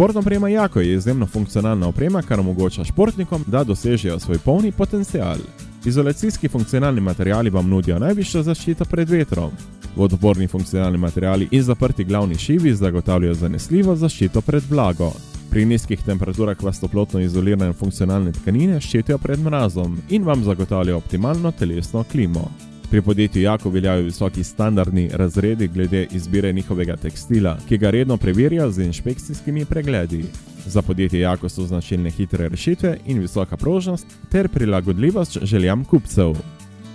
Športna 0.00 0.20
oprema 0.20 0.48
Jako 0.48 0.80
je 0.80 0.94
izjemno 0.94 1.26
funkcionalna 1.26 1.88
oprema, 1.88 2.22
kar 2.22 2.40
omogoča 2.40 2.84
športnikom, 2.84 3.44
da 3.46 3.64
dosežejo 3.64 4.18
svoj 4.18 4.38
polni 4.38 4.72
potencial. 4.72 5.36
Izolacijski 5.84 6.48
funkcionalni 6.48 7.00
materiali 7.00 7.50
vam 7.50 7.68
nudijo 7.68 7.98
najvišjo 7.98 8.42
zaščito 8.42 8.84
pred 8.84 9.10
vetrom. 9.10 9.50
Vodoporni 9.96 10.46
funkcionalni 10.48 10.98
materiali 10.98 11.48
in 11.50 11.62
zaprti 11.62 12.04
glavni 12.04 12.34
šivi 12.34 12.74
zagotavljajo 12.74 13.34
zanesljivo 13.34 13.96
zaščito 13.96 14.40
pred 14.40 14.62
vlago. 14.70 15.12
Pri 15.50 15.64
nizkih 15.64 16.02
temperaturah 16.06 16.62
vas 16.62 16.80
toplotno 16.80 17.20
izolirane 17.20 17.72
funkcionalne 17.72 18.32
tkanine 18.32 18.80
ščitijo 18.80 19.18
pred 19.18 19.38
mrazom 19.38 20.00
in 20.08 20.24
vam 20.24 20.44
zagotavljajo 20.44 20.96
optimalno 20.96 21.52
telesno 21.52 22.04
klimo. 22.12 22.48
Pri 22.90 23.02
podjetju 23.02 23.42
Jako 23.42 23.70
veljajo 23.70 24.02
visoki 24.02 24.44
standardni 24.44 25.10
razredi 25.12 25.68
glede 25.68 26.06
izbire 26.10 26.52
njihovega 26.52 26.96
tekstila, 26.96 27.58
ki 27.68 27.78
ga 27.78 27.90
redno 27.90 28.16
preverjajo 28.16 28.70
z 28.70 28.82
inšpekcijskimi 28.82 29.64
pregledi. 29.64 30.24
Za 30.66 30.82
podjetje 30.82 31.20
Jako 31.20 31.48
so 31.48 31.66
značilne 31.66 32.10
hitre 32.10 32.48
rešitve 32.48 32.96
in 33.06 33.18
visoka 33.18 33.56
prožnost 33.56 34.06
ter 34.30 34.48
prilagodljivost 34.48 35.38
željam 35.42 35.84
kupcev. 35.84 36.34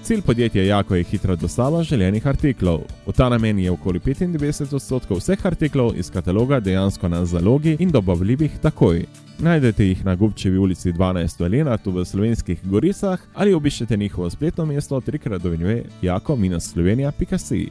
Cilj 0.04 0.22
podjetja 0.22 0.64
Jako 0.64 0.96
je 0.96 1.04
hitra 1.04 1.36
dostava 1.36 1.84
željenih 1.84 2.28
artiklov. 2.28 2.80
V 3.08 3.12
ta 3.12 3.30
namen 3.30 3.60
je 3.60 3.72
okoli 3.72 4.00
95 4.00 4.76
odstotkov 4.76 5.18
vseh 5.18 5.46
artiklov 5.46 5.94
iz 5.98 6.12
kataloga 6.12 6.60
dejansko 6.60 7.08
na 7.10 7.26
zalogi 7.26 7.78
in 7.80 7.90
dobavljivih 7.90 8.52
takoj. 8.62 9.06
Najdete 9.40 9.86
jih 9.86 10.06
na 10.06 10.16
Gubčevi 10.16 10.58
ulici 10.58 10.92
12 10.92 11.40
v 11.40 11.50
Lenatu 11.50 11.92
v 11.92 12.06
slovenskih 12.06 12.60
Goricah 12.64 13.20
ali 13.34 13.54
obiščete 13.54 13.98
njihovo 13.98 14.30
spletno 14.30 14.66
mesto 14.66 15.02
trikrat 15.02 15.42
do 15.42 15.50
vinjuje 15.50 15.86
jako-slovenija.si. 16.02 17.70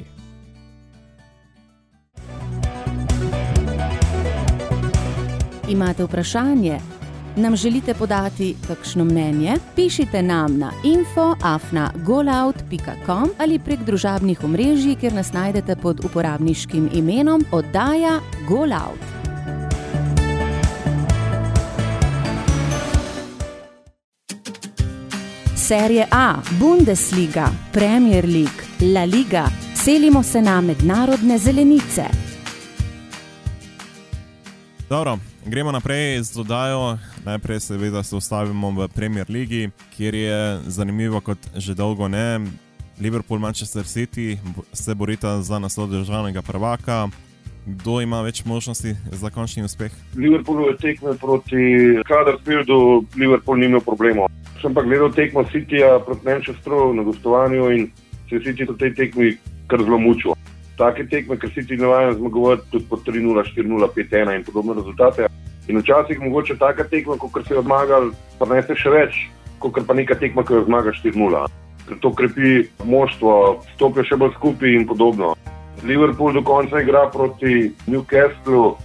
Imate 5.69 6.05
vprašanje? 6.05 6.79
Nam 7.37 7.57
želite 7.57 7.95
podati 7.95 8.55
kakšno 8.67 9.05
mnenje? 9.05 9.57
Pišite 9.77 10.23
nam 10.23 10.59
na 10.59 10.73
info.afna.golout.com 10.85 13.31
ali 13.39 13.59
prek 13.59 13.81
družabnih 13.81 14.45
omrežij, 14.45 14.95
kjer 14.95 15.13
nas 15.13 15.33
najdete 15.33 15.77
pod 15.77 16.05
uporabniškim 16.05 16.91
imenom 16.93 17.45
oddaja 17.53 18.21
Golout. 18.49 19.24
Serije 25.69 26.07
A, 26.11 26.37
Bundesliga, 26.61 27.49
Premier 27.73 28.25
League, 28.25 28.93
La 28.95 29.05
Liga, 29.05 29.49
selimo 29.75 30.23
se 30.23 30.43
na 30.43 30.61
mednarodne 30.61 31.39
zelenice. 31.39 32.05
Dobro, 34.91 35.19
gremo 35.47 35.73
naprej 35.73 36.23
z 36.23 36.35
dodajo. 36.35 36.99
Najprej 37.25 37.61
seveda 37.61 38.03
se 38.03 38.17
ustavimo 38.17 38.71
v 38.71 38.89
Premier 38.89 39.31
League, 39.31 39.71
kjer 39.97 40.15
je 40.15 40.61
zanimivo, 40.67 41.21
kot 41.21 41.39
že 41.57 41.75
dolgo 41.75 42.09
ne. 42.09 42.41
Liverpool, 43.01 43.41
Manchester 43.41 43.85
City 43.85 44.39
se 44.73 44.95
borita 44.95 45.43
za 45.43 45.59
naslov 45.59 45.89
državnega 45.89 46.43
prvaka. 46.43 47.09
Kdo 47.67 48.01
ima 48.05 48.21
več 48.21 48.43
možnosti 48.45 48.93
za 49.11 49.31
končni 49.33 49.65
uspeh? 49.65 49.93
Liverpool 50.17 50.67
je 50.69 50.77
tekme 50.77 51.15
proti 51.17 51.61
Kadersfieldu, 52.05 53.07
Liverpool 53.17 53.57
ni 53.57 53.71
imel 53.73 53.81
problemov. 53.81 54.29
Sem 54.61 54.75
pa 54.77 54.85
gledal 54.85 55.09
tekmo 55.13 55.45
Cityja 55.49 55.97
proti 56.05 56.29
Manchesteru 56.29 56.93
na 56.93 57.03
gostovanju 57.03 57.71
in 57.73 57.89
se 58.29 58.41
City 58.45 58.69
v 58.69 58.77
tej 58.77 58.93
tekmi 58.95 59.37
kar 59.67 59.81
zelo 59.81 59.99
mučil. 59.99 60.37
Take 60.77 61.07
tekme, 61.09 61.39
ker 61.41 61.49
City 61.57 61.81
navajajo 61.81 62.19
zmagovati 62.19 62.69
tudi 62.71 62.85
po 62.91 62.97
3-0, 62.97 63.45
4-0, 63.57 63.89
5-1 63.97 64.37
in 64.37 64.45
podobne 64.45 64.77
rezultate. 64.77 65.29
In 65.69 65.81
včasih 65.81 66.21
mogoče 66.21 66.59
taka 66.61 66.85
tekma, 66.85 67.17
kot 67.17 67.47
se 67.49 67.55
je 67.55 67.59
odmagal, 67.59 68.11
pa 68.39 68.49
ne 68.51 68.61
se 68.63 68.77
še 68.77 68.93
več, 68.93 69.17
kot 69.59 69.81
pa 69.87 69.97
neka 69.97 70.19
tekma, 70.21 70.45
ki 70.45 70.59
jo 70.59 70.67
zmagaš 70.69 71.01
4-0. 71.01 71.47
Ker 71.89 71.97
to 72.01 72.13
krepi 72.13 72.69
moštvo, 72.85 73.65
stopijo 73.77 74.05
še 74.05 74.21
bolj 74.21 74.37
skupaj 74.37 74.77
in 74.77 74.85
podobno. 74.89 75.33
Liverpool 75.85 76.33
do 76.33 76.43
konca 76.43 76.81
igra 76.81 77.11
proti 77.13 77.73
Newcastlu, 77.87 78.77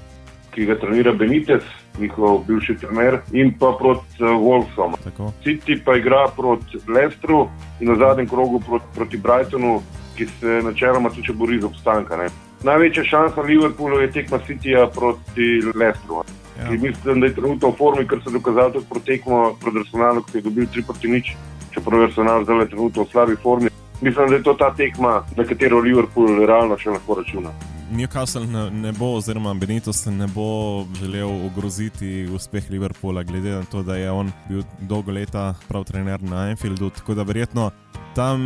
ki 0.51 0.65
ga 0.65 0.75
trenira 0.79 1.13
Benitez, 1.13 1.63
njihov 1.99 2.43
bivši 2.47 2.75
trener, 2.81 3.19
in 3.31 3.53
pa 3.59 3.71
proti 3.79 4.23
uh, 4.23 4.35
Wolfsom. 4.41 4.95
Tako. 5.03 5.31
City 5.43 5.79
pa 5.85 5.95
igra 5.95 6.27
proti 6.35 6.79
Leicesteru 6.87 7.47
in 7.79 7.91
na 7.91 7.95
zadnjem 7.95 8.27
krogu 8.27 8.59
proti, 8.59 8.85
proti 8.95 9.17
Brightonu, 9.17 9.81
ki 10.17 10.25
se 10.25 10.61
načeloma 10.63 11.09
tudi 11.09 11.33
bori 11.33 11.61
za 11.61 11.67
obstanka. 11.67 12.17
Ne. 12.17 12.27
Največja 12.63 13.03
šansa 13.03 13.41
Liverpoolu 13.41 14.01
je 14.01 14.11
tekma 14.11 14.39
Cityja 14.47 14.87
proti 14.95 15.61
Leicesteru. 15.75 16.23
Ja. 16.59 16.71
Mislim, 16.71 17.19
da 17.19 17.25
je 17.25 17.35
trenutno 17.35 17.69
v 17.69 17.77
formi, 17.77 18.07
ker 18.07 18.19
se 18.23 18.29
je 18.29 18.33
dokazalo 18.33 18.69
tudi 18.69 18.85
proti 18.89 19.05
tekmo 19.05 19.55
proti 19.61 19.77
Arsenalu, 19.79 20.23
ki 20.23 20.37
je 20.37 20.41
dobil 20.41 20.65
3 20.75 20.85
proti 20.85 21.07
nič, 21.07 21.35
čeprav 21.71 22.01
je 22.01 22.07
Arsenal 22.07 22.43
zdaj 22.43 22.67
trenutno 22.67 23.03
v 23.03 23.11
slabi 23.11 23.35
formi. 23.35 23.69
Mislim, 24.01 24.29
da 24.29 24.35
je 24.35 24.43
to 24.43 24.53
ta 24.53 24.73
tekma, 24.75 25.23
na 25.35 25.43
katero 25.43 25.79
Liverpool 25.79 26.45
realno 26.45 26.77
še 26.79 26.89
lahko 26.89 27.19
računa. 27.19 27.51
Newcastle 27.91 28.45
ne, 28.47 28.69
ne 28.71 28.91
bo, 28.93 29.15
oziroma 29.17 29.53
Benitoz 29.53 30.05
ne 30.07 30.27
bo 30.35 30.85
želel 31.01 31.31
ogroziti 31.45 32.27
uspeh 32.35 32.69
Liverpoola, 32.69 33.23
glede 33.23 33.49
na 33.49 33.63
to, 33.63 33.83
da 33.83 33.97
je 33.97 34.11
on 34.11 34.31
bil 34.47 34.63
dolgo 34.79 35.11
leta 35.11 35.53
prav 35.67 35.83
trener 35.83 36.21
na 36.21 36.45
Anfieldu. 36.51 36.89
Tako 36.89 37.17
da 37.17 37.23
verjetno 37.23 37.71
tam 38.15 38.39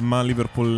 ima 0.00 0.22
Liverpool 0.22 0.68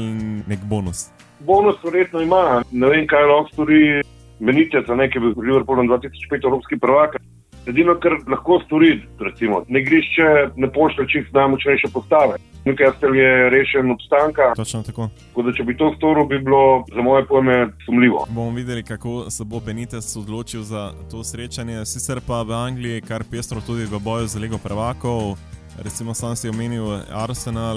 nek 0.47 0.65
bonus. 0.65 1.11
Bonus 1.41 1.77
verjetno 1.85 2.21
ima, 2.21 2.63
ne 2.71 2.89
vem, 2.89 3.07
kaj 3.07 3.27
lahko 3.29 3.53
stori 3.53 4.03
Benitez, 4.39 4.89
a 4.89 4.95
ne, 4.95 5.11
ki 5.11 5.19
je 5.19 5.27
bil 5.27 5.35
z 5.35 5.47
Liverpoolom 5.49 5.89
2005 5.89 6.47
evropski 6.47 6.79
prvak. 6.81 7.19
Edino, 7.67 7.95
kar 8.01 8.17
lahko 8.29 8.61
stori, 8.65 8.99
recimo, 9.21 9.63
ne 9.69 9.85
grišče 9.85 10.31
ne 10.57 10.71
pošlje 10.73 11.07
čist 11.13 11.33
najmočnejše 11.35 11.93
postave. 11.93 12.41
Newcastle 12.65 13.15
je 13.17 13.51
rešen 13.51 13.91
obstanka, 13.91 14.43
Točno 14.57 14.83
tako. 14.83 15.09
tako 15.29 15.43
da 15.43 15.53
če 15.53 15.65
bi 15.65 15.77
to 15.77 15.95
storil, 15.97 16.25
bi 16.27 16.39
bilo 16.39 16.85
za 16.95 17.03
moje 17.03 17.27
pojme 17.27 17.69
sumljivo. 17.85 18.27
Bomo 18.31 18.51
videli, 18.51 18.83
kako 18.83 19.31
se 19.31 19.45
bo 19.45 19.61
Benitez 19.61 20.17
odločil 20.17 20.63
za 20.63 20.93
to 21.11 21.25
srečanje. 21.25 21.85
Sicer 21.85 22.21
pa 22.27 22.43
v 22.43 22.53
Angliji 22.53 23.01
kar 23.01 23.25
pestro 23.31 23.61
tudi 23.61 23.85
v 23.85 23.99
boju 24.01 24.27
za 24.27 24.39
Ligo 24.39 24.59
prvakov. 24.59 25.37
Recimo, 25.83 26.15
sam 26.15 26.37
si 26.37 26.49
omenil 26.49 26.87
Arsenal, 27.13 27.77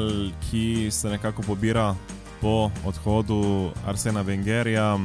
ki 0.52 0.88
se 0.92 1.10
nekako 1.10 1.42
pobira 1.42 1.96
po 2.42 2.70
odhodu 2.86 3.70
Arsena 3.88 4.24
Wengerja. 4.24 5.00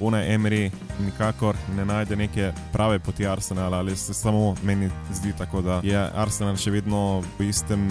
Une 0.00 0.20
Emery 0.34 0.70
nikakor 1.04 1.54
ne 1.76 1.84
najde 1.84 2.16
neke 2.16 2.52
prave 2.72 2.98
poti 2.98 3.26
Arsenala, 3.26 3.78
ali 3.78 3.96
se 3.96 4.14
samo 4.14 4.54
meni 4.62 4.90
zdi 5.12 5.32
tako, 5.38 5.60
da 5.62 5.80
je 5.84 5.98
Arsenal 6.14 6.56
še 6.56 6.70
vedno 6.70 7.22
v 7.38 7.48
istem 7.48 7.86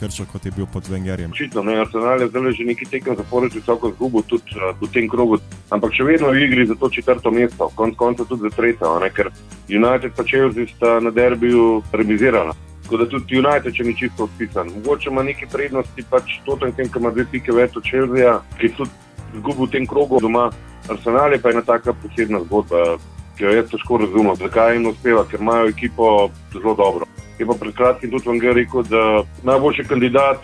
krču, 0.00 0.26
kot 0.32 0.46
je 0.46 0.52
bil 0.56 0.66
pod 0.72 0.88
Wengerjem. 0.88 1.32
Očitno, 1.32 1.62
ne, 1.62 1.78
Arsenal 1.80 2.20
je 2.20 2.28
zdaj 2.28 2.52
že 2.52 2.64
nekaj 2.64 2.90
tekem 2.90 3.16
zapored 3.16 3.54
visoko 3.54 3.90
zgubo 3.96 4.22
tudi 4.22 4.56
uh, 4.56 4.76
v 4.80 4.90
tem 4.92 5.08
krogu, 5.08 5.40
ampak 5.70 5.96
še 5.96 6.04
vedno 6.04 6.30
v 6.32 6.44
igri 6.44 6.66
za 6.66 6.74
to 6.74 6.90
četrto 6.90 7.30
mesto, 7.30 7.70
konc 7.74 7.96
konca 7.96 8.24
tudi 8.24 8.50
za 8.50 9.00
ne, 9.00 9.10
ker 9.10 9.32
United 9.68 10.12
pa 10.16 10.24
Chelsea 10.24 10.66
sta 10.76 11.00
na 11.00 11.10
derbiju 11.10 11.82
remizirala. 11.92 12.54
Tako 12.86 12.96
da 12.96 13.08
tudi 13.10 13.38
United, 13.38 13.74
če 13.74 13.84
ni 13.84 13.96
čisto 13.98 14.24
odpisan. 14.24 14.70
Mogoče 14.76 15.10
ima 15.10 15.22
neke 15.26 15.46
prednosti, 15.50 16.04
pač 16.10 16.38
Tottenham, 16.46 16.86
ki 16.86 17.00
ima 17.02 17.10
dve 17.10 17.24
pike 17.32 17.52
več 17.52 17.74
od 17.76 17.82
Chelsea, 17.82 18.36
ki 18.60 18.68
je 18.68 18.74
tudi 18.76 19.05
izgubil 19.34 19.66
v 19.66 19.70
tem 19.70 19.86
krogu 19.86 20.20
doma. 20.20 20.50
Arsenal 20.88 21.32
je 21.32 21.40
pa 21.42 21.50
ena 21.50 21.62
taka 21.62 21.92
posebna 21.92 22.40
zgodba, 22.44 22.98
ki 23.36 23.44
jo 23.44 23.54
jaz 23.56 23.70
težko 23.70 23.98
razumem, 23.98 24.36
zakaj 24.36 24.74
jim 24.74 24.86
uspeva, 24.86 25.24
ker 25.30 25.40
imajo 25.40 25.72
ekipo 25.72 26.30
zelo 26.52 26.74
dobro. 26.74 27.08
Je 27.38 27.46
pa 27.46 27.54
pred 27.60 27.74
kratkim 27.74 28.10
tudi 28.10 28.28
Vanger 28.28 28.54
rekel, 28.54 28.82
da 28.82 29.02
najboljši 29.42 29.84
kandidat 29.88 30.40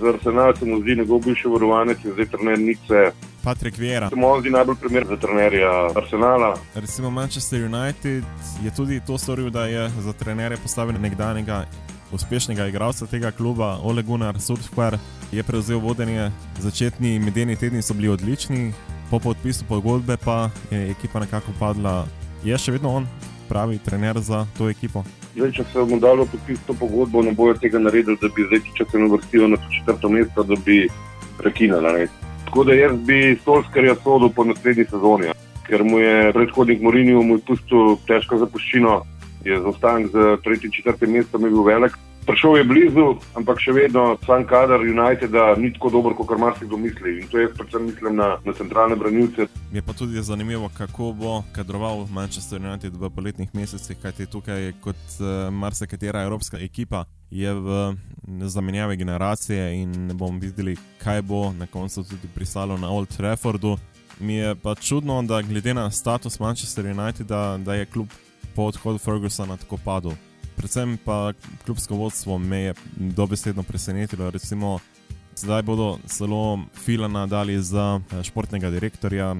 za 0.00 0.08
Arsenal 0.08 0.56
se 0.56 0.64
mu 0.64 0.80
zdi 0.80 0.96
njegov 0.96 1.18
bivši 1.18 1.48
varovanec 1.48 1.98
zdaj 1.98 2.26
trener 2.26 2.58
Nice. 2.58 3.12
Patrick 3.44 3.78
Vieira. 3.78 4.08
Se 4.08 4.16
mu 4.16 4.40
zdi 4.40 4.50
najbolj 4.50 4.76
primer 4.80 5.06
za 5.08 5.16
trenerja 5.16 5.70
Arsenala. 5.96 6.56
Recimo 6.74 7.10
Manchester 7.10 7.64
United 7.64 8.24
je 8.64 8.74
tudi 8.76 9.00
to 9.06 9.18
storil, 9.18 9.50
da 9.50 9.66
je 9.66 9.88
za 9.88 10.12
trenere 10.12 10.56
postavil 10.56 11.00
nekdanjega 11.00 11.64
uspešnega 12.12 12.66
igralca 12.66 13.06
tega 13.06 13.30
kluba, 13.30 13.78
Ole 13.82 14.02
Gunnar 14.02 14.40
Solskjaer, 14.40 14.98
je 15.32 15.42
prevzel 15.42 15.78
vodenje. 15.78 16.30
Začetni 16.58 17.18
medeni 17.18 17.56
tedni 17.56 17.82
so 17.82 17.94
bili 17.94 18.08
odlični, 18.08 18.72
po 19.10 19.18
podpisu 19.18 19.64
pogodbe 19.68 20.16
pa 20.16 20.50
je 20.70 20.90
ekipa 20.90 21.20
nekako 21.20 21.52
padla. 21.58 22.06
Je 22.44 22.58
še 22.58 22.72
vedno 22.72 22.94
on 23.00 23.08
pravi 23.48 23.78
trener 23.78 24.18
za 24.18 24.46
to 24.58 24.70
ekipo? 24.70 25.04
Zdaj, 25.34 25.52
če 25.52 25.64
se 25.72 25.78
bomo 25.78 25.98
dali 26.02 26.26
podpisati 26.30 26.66
to 26.66 26.74
pogodbo, 26.74 27.22
ne 27.22 27.32
bojo 27.34 27.54
tega 27.58 27.78
naredili, 27.78 28.18
da 28.22 28.30
bi 28.34 28.46
zdaj, 28.46 28.62
če 28.78 28.86
se 28.90 28.98
ne 28.98 29.10
vrstijo 29.10 29.48
na 29.48 29.58
to 29.58 29.70
četrto 29.74 30.08
mesto, 30.08 30.42
da 30.42 30.58
bi 30.66 30.88
prekinili. 31.38 32.08
Tako 32.44 32.64
da 32.64 32.74
jaz 32.74 32.96
bi 33.06 33.38
Solskarja 33.44 33.94
sodil 34.02 34.32
po 34.34 34.44
naslednji 34.44 34.86
sezoni, 34.90 35.30
ja. 35.30 35.34
ker 35.66 35.84
mu 35.86 35.98
je 36.02 36.32
predhodnik 36.34 36.82
Morinju 36.82 37.22
pustil 37.46 37.94
težko 38.06 38.40
zapuščino, 38.42 38.96
je 39.44 39.60
zaostanek 39.60 40.12
za 40.12 40.36
tretje 40.44 40.66
in 40.66 40.72
četrte 40.72 41.06
mesto 41.06 41.38
bil 41.38 41.62
velik. 41.62 41.92
Prišel 42.26 42.56
je 42.56 42.64
blizu, 42.64 43.06
ampak 43.34 43.58
še 43.64 43.72
vedno 43.72 44.02
sam 44.26 44.44
kader 44.46 44.82
United 44.84 45.32
ni 45.56 45.72
tako 45.72 45.90
dober, 45.90 46.14
kot 46.14 46.36
marsikdo 46.38 46.76
misli. 46.76 47.16
In 47.22 47.28
to 47.32 47.40
je 47.40 47.48
predvsem 47.48 47.86
mislim 47.88 48.16
na, 48.16 48.36
na 48.44 48.52
centralne 48.52 48.96
branilce. 48.96 49.48
Je 49.72 49.82
pa 49.82 49.92
tudi 49.96 50.22
zanimivo, 50.22 50.68
kako 50.76 51.12
bo 51.16 51.32
kadroval 51.56 52.04
Manchester 52.12 52.60
United 52.60 52.94
v 52.94 53.10
poletnih 53.10 53.48
mesecih, 53.56 53.96
kajti 54.02 54.28
tukaj, 54.30 54.72
kot 54.84 55.00
uh, 55.18 55.48
marsikatera 55.48 56.22
evropska 56.28 56.60
ekipa, 56.60 57.06
je 57.30 57.54
v 57.54 57.96
zamenjavi 58.46 59.00
generacije 59.00 59.80
in 59.80 60.12
bomo 60.12 60.38
videli, 60.38 60.76
kaj 61.02 61.22
bo 61.22 61.52
na 61.56 61.66
koncu 61.66 62.04
tudi 62.04 62.28
pristalo 62.34 62.76
na 62.76 62.92
Old 62.92 63.16
Traffordu. 63.16 63.78
Mi 64.20 64.34
je 64.34 64.54
pa 64.54 64.74
čudno, 64.74 65.22
da 65.22 65.42
glede 65.42 65.74
na 65.74 65.90
status 65.90 66.40
Manchester 66.40 66.86
United, 66.86 67.26
da, 67.26 67.56
da 67.58 67.74
je 67.74 67.86
klub 67.86 68.12
po 68.54 68.70
odhodu 68.70 68.98
Fergusona 68.98 69.56
tako 69.56 69.78
padel. 69.84 70.12
Predvsem 70.56 70.98
pa 71.04 71.32
klubsko 71.64 71.96
vodstvo 71.96 72.38
me 72.38 72.58
je 72.58 72.74
dobesedno 72.96 73.62
presenetilo. 73.62 74.30
Recimo, 74.30 74.78
zdaj 75.36 75.62
bodo 75.62 75.98
zelo 76.06 76.58
filana 76.84 77.26
dali 77.26 77.58
za 77.62 78.00
eh, 78.00 78.22
športnega 78.22 78.70
direktorja. 78.70 79.36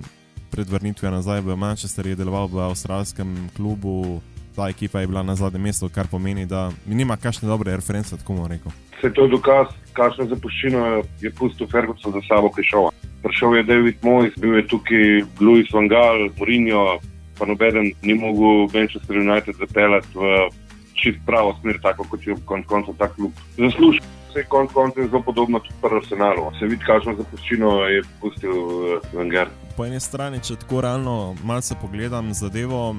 Pred 0.51 0.71
vrnitvijo 0.71 1.11
nazaj 1.11 1.41
v 1.41 1.57
Manchester 1.57 2.07
je 2.07 2.17
deloval 2.17 2.47
v 2.47 2.59
avstralskem 2.59 3.51
klubu, 3.57 4.21
ta 4.57 4.69
ekipa 4.69 5.01
je 5.01 5.07
bila 5.07 5.23
na 5.23 5.35
zadnjem 5.37 5.63
mestu, 5.63 5.89
kar 5.89 6.07
pomeni, 6.11 6.47
da 6.47 6.71
nima 6.87 7.17
kakšne 7.17 7.49
dobre 7.49 7.77
reference, 7.77 8.17
tako 8.17 8.35
bomo 8.35 8.49
rekel. 8.49 8.73
Se 9.01 9.13
to 9.13 9.25
je 9.25 9.31
dokaz, 9.31 9.67
kakšno 9.93 10.27
zapuščino 10.27 11.03
je 11.21 11.31
pustil 11.31 11.69
Ferguson 11.71 12.13
za 12.13 12.21
sabo, 12.29 12.51
ki 12.53 12.61
je 12.61 12.71
šel. 12.73 12.91
Prišel 13.23 13.57
je 13.57 13.63
David 13.63 13.97
Mojs, 14.03 14.35
bil 14.41 14.57
je 14.57 14.67
tukaj 14.67 15.07
Louis 15.41 15.71
Van 15.73 15.89
Gaal, 15.89 16.29
Mourinho, 16.39 16.99
pa 17.41 17.49
nobeden 17.49 17.93
ni 18.03 18.15
mogel 18.15 18.69
Manchester 18.75 19.17
United 19.17 19.57
zapeljati 19.57 20.13
v 20.15 20.51
čist 21.01 21.19
pravo 21.27 21.57
smer, 21.61 21.81
tako 21.83 22.05
kot 22.05 22.27
je 22.27 22.37
konec 22.45 22.67
koncev 22.69 22.95
ta 22.99 23.09
klub 23.09 23.33
zaslužil. 23.57 24.05
Vse 24.31 24.45
konc 24.49 24.71
koncev 24.73 25.03
je 25.03 25.09
zelo 25.09 25.23
podobno 25.23 25.59
tudi 25.59 25.75
pri 25.83 25.97
Arsenalu. 25.97 26.51
Se 26.59 26.67
vidi, 26.67 26.85
kakšno 26.87 27.17
zapuščino 27.19 27.71
je 27.91 28.03
pustil. 28.21 28.53
Eh, 29.17 29.47
po 29.77 29.87
eni 29.87 30.01
strani, 30.01 30.39
če 30.45 30.61
tako 30.61 30.85
realno 30.87 31.35
malce 31.45 31.75
pogledam 31.81 32.35
zadevo, 32.35 32.95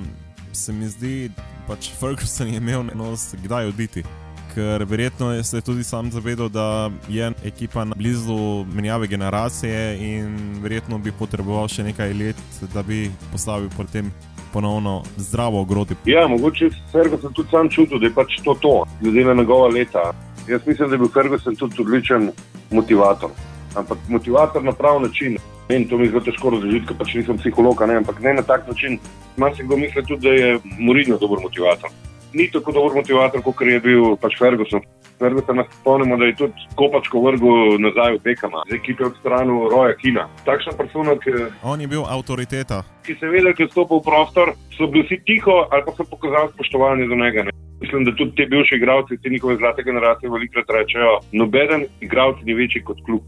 se 0.51 0.73
mi 0.73 0.89
zdi, 0.91 1.29
da 1.35 1.45
pač 1.67 1.91
Ferguson 1.99 2.51
je 2.51 2.59
imel 2.59 2.83
nos, 2.95 3.31
kdaj 3.43 3.71
oditi. 3.71 4.03
Ker 4.51 4.83
verjetno 4.83 5.31
se 5.43 5.57
je 5.57 5.63
tudi 5.63 5.83
sam 5.87 6.09
zavedal, 6.11 6.49
da 6.49 6.91
je 7.07 7.31
ekipa 7.47 7.85
na 7.87 7.95
blizu 7.95 8.65
menjave 8.67 9.07
generacije 9.07 9.95
in 10.03 10.59
verjetno 10.59 10.99
bi 10.99 11.13
potreboval 11.15 11.71
še 11.71 11.85
nekaj 11.87 12.13
let, 12.13 12.41
da 12.73 12.83
bi 12.83 13.05
postavil 13.31 13.69
potem 13.77 14.11
ponovno 14.53 15.03
zdravo 15.17 15.61
ogrodi. 15.61 15.95
Ja, 16.05 16.27
mogoče 16.27 16.69
Ferguson 16.91 17.33
tudi 17.33 17.49
sam 17.49 17.69
čutil, 17.69 17.99
da 17.99 18.05
je 18.05 18.13
pač 18.13 18.39
to 18.43 18.53
to, 18.61 18.83
glede 19.01 19.23
na 19.23 19.33
njegova 19.33 19.67
leta. 19.67 20.11
Jaz 20.47 20.61
mislim, 20.65 20.89
da 20.89 20.95
je 20.95 20.99
bil 20.99 21.09
Ferguson 21.13 21.55
tudi 21.55 21.81
odličen 21.81 22.31
motivator. 22.71 23.29
Ampak 23.75 23.97
motivator 24.09 24.63
na 24.63 24.71
prav 24.71 25.01
način. 25.01 25.37
In 25.69 25.87
to 25.87 25.97
mi 25.97 26.03
je 26.05 26.09
zelo 26.09 26.21
težko 26.21 26.49
razložiti, 26.49 26.85
ker 26.87 26.97
pač 26.97 27.13
nisem 27.15 27.37
psiholog, 27.37 27.81
ampak 27.81 28.19
ne 28.19 28.33
na 28.33 28.41
tak 28.41 28.67
način. 28.67 28.99
Malo 29.37 29.55
se 29.55 29.63
kdo 29.63 29.77
misli 29.77 30.05
tudi, 30.05 30.27
da 30.27 30.33
je 30.33 30.59
Mourinho 30.79 31.17
dober 31.17 31.39
motivator. 31.43 31.89
Ni 32.33 32.47
tako 32.51 32.71
dober 32.71 32.95
motivator, 32.95 33.41
kot 33.43 33.61
je 33.61 33.79
bil 33.83 34.15
pač 34.21 34.37
Ferguson. 34.39 34.83
Ferguson 35.19 35.57
nas 35.59 35.67
spomnimo, 35.81 36.17
da 36.17 36.25
je 36.29 36.35
tudi 36.39 36.67
kopačko 36.79 37.21
vrgel 37.25 37.77
nazaj 37.83 38.15
v 38.17 38.21
Bekama, 38.23 38.63
z 38.69 38.77
ekipe 38.79 39.05
od 39.05 39.17
strani 39.19 39.57
Roja 39.71 39.95
Kina. 39.99 40.27
Takšna 40.45 40.73
persona, 40.77 41.17
ki 41.19 41.33
On 41.63 41.81
je 41.81 41.87
bil 41.87 42.05
avtoriteta. 42.07 42.83
ki 43.05 43.15
se 43.19 43.25
je 43.25 43.31
vedel, 43.31 43.53
ki 43.53 43.63
je 43.63 43.71
stopil 43.73 43.99
v 43.99 44.07
prostor, 44.07 44.53
so 44.77 44.87
bili 44.87 45.03
vsi 45.05 45.19
tiho 45.25 45.67
ali 45.71 45.83
pa 45.85 45.91
so 45.97 46.03
pokazali 46.03 46.53
spoštovanje 46.53 47.07
do 47.07 47.15
njega. 47.15 47.43
Ne? 47.43 47.51
Mislim, 47.81 48.05
da 48.05 48.15
tudi 48.15 48.35
ti 48.35 48.45
bivši 48.45 48.75
igralci, 48.75 49.17
te 49.17 49.29
njihove 49.29 49.57
zlate 49.57 49.83
generacije, 49.83 50.29
velikrat 50.29 50.69
rečejo, 50.69 51.19
nobeden 51.31 51.85
igralec 52.01 52.37
ni 52.45 52.53
večji 52.53 52.83
kot 52.83 52.97
klub. 53.05 53.21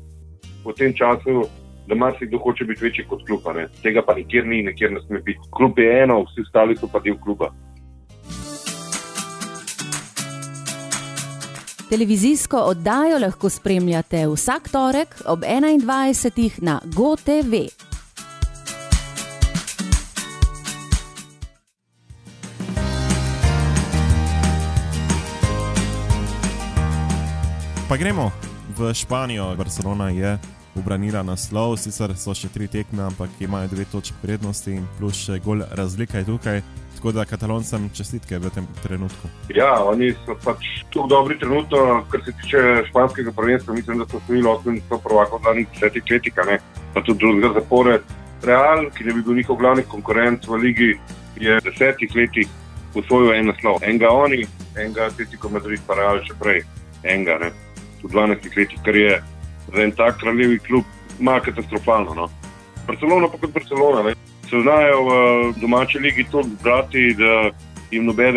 V 0.65 0.73
tem 0.77 0.93
času 0.93 1.43
da 1.87 1.95
marsikdo 1.95 2.37
hoče 2.37 2.65
biti 2.65 2.85
večji 2.85 3.05
kot 3.09 3.25
klub, 3.27 3.39
ne? 3.55 3.67
tega 3.81 4.01
pa 4.07 4.13
nikjer 4.13 4.47
ni, 4.47 4.63
nikjer 4.63 4.91
ne 4.91 5.01
sme 5.01 5.19
biti. 5.19 5.39
Klub 5.51 5.79
je 5.79 6.03
eno, 6.03 6.23
vsi 6.23 6.41
ostali 6.41 6.75
so 6.75 6.87
pa 6.91 6.99
del 6.99 7.17
kluba. 7.23 7.51
Televizijsko 11.93 12.57
oddajo 12.57 13.19
lahko 13.19 13.49
spremljate 13.49 14.27
vsak 14.27 14.69
torek 14.69 15.21
ob 15.25 15.39
21. 15.39 16.51
na 16.61 16.79
GoTV. 16.85 17.53
Pa 27.89 27.97
gremo 27.97 28.31
v 28.77 28.93
Španijo, 28.93 29.55
Barcelona 29.55 30.09
je 30.09 30.39
obranila 30.75 31.21
naslov, 31.23 31.77
sicer 31.77 32.17
so 32.17 32.33
še 32.33 32.49
tri 32.49 32.67
tekme, 32.67 33.03
ampak 33.03 33.29
imajo 33.39 33.67
dve 33.67 33.85
točke 33.85 34.17
prednosti 34.21 34.73
in 34.73 34.87
plus 34.97 35.27
še 35.27 35.37
gol 35.45 35.61
razlika 35.77 36.17
je 36.17 36.25
tukaj. 36.25 36.63
Tako 37.03 37.11
da 37.11 37.25
kataloncem 37.25 37.89
čestitke 37.91 38.37
v 38.39 38.47
tem 38.55 38.67
trenutku. 38.83 39.27
Ja, 39.51 39.73
oni 39.83 40.13
so 40.23 40.37
pač 40.39 40.63
tu 40.87 41.03
dobri 41.11 41.35
trenutno, 41.35 42.05
kar 42.07 42.21
se 42.23 42.31
tiče 42.31 42.61
španskega 42.87 43.33
prvenstva. 43.35 43.75
Mislim, 43.75 43.99
da 43.99 44.05
so 44.07 44.21
osvojili 44.21 44.47
800 44.47 44.99
prvakov 45.03 45.41
v 45.41 45.43
zadnjih 45.43 45.67
desetih 45.73 46.03
letih, 46.11 46.33
pa 46.93 47.03
tudi 47.03 47.19
drugega 47.19 47.51
zapored. 47.59 48.07
Real, 48.47 48.87
ki 48.95 49.03
je 49.03 49.17
bil 49.19 49.35
njihov 49.35 49.59
glavni 49.59 49.83
konkurent 49.83 50.47
v 50.47 50.61
ligi, 50.63 50.91
je 51.35 51.59
desetih 51.67 52.15
letih 52.15 52.47
usvojil 52.95 53.33
en 53.35 53.51
naslov. 53.51 53.83
Enega 53.83 54.07
oni, 54.07 54.45
enega 54.79 55.11
Atletico 55.11 55.51
Madrid, 55.51 55.83
pa 55.83 55.99
Real 55.99 56.23
še 56.23 56.39
prej, 56.39 56.63
enega 57.03 57.35
ne. 57.43 57.51
v 57.99 58.15
12 58.15 58.47
letih, 58.55 58.79
kar 58.85 58.95
je 58.95 59.19
za 59.75 59.83
en 59.83 59.91
tak 59.91 60.23
kraljevi 60.23 60.59
klub, 60.59 60.87
malo 61.19 61.43
katastrofalno. 61.43 62.15
No. 62.15 62.31
Barcelona 62.87 63.27
pa 63.27 63.43
kot 63.43 63.51
Barcelona. 63.51 64.07
Ne. 64.07 64.15
Se 64.53 64.59
znajo 64.61 64.97
v 65.03 65.53
domači 65.61 65.99
ligi 65.99 66.23
to 66.31 66.43
zbrati, 66.43 67.15
da 67.17 67.49
jim 67.91 68.05
noben 68.05 68.35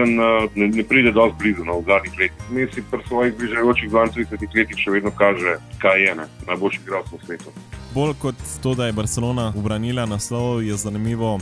ne, 0.54 0.68
ne 0.68 0.82
pride 0.82 1.12
dovolj 1.12 1.32
blizu 1.38 1.64
no, 1.64 1.80
v 1.80 1.84
zadnjih 1.86 2.14
letih. 2.18 2.46
Mi 2.50 2.64
si 2.72 2.82
pri 2.90 3.02
svojih 3.08 3.34
bližajočih 3.36 3.90
20 3.90 4.32
letih 4.56 4.78
še 4.80 4.94
vedno 4.94 5.12
kaže, 5.12 5.58
kaj 5.78 6.02
je 6.02 6.14
ne. 6.14 6.24
najboljši 6.46 6.80
igralec 6.80 7.12
na 7.12 7.18
svetu. 7.26 7.52
Bolj 7.94 8.14
kot 8.22 8.40
to, 8.62 8.72
da 8.74 8.86
je 8.86 8.96
Barcelona 8.96 9.52
obranila 9.56 10.06
naslov, 10.06 10.64
je 10.64 10.72
zanimivo 10.80 11.36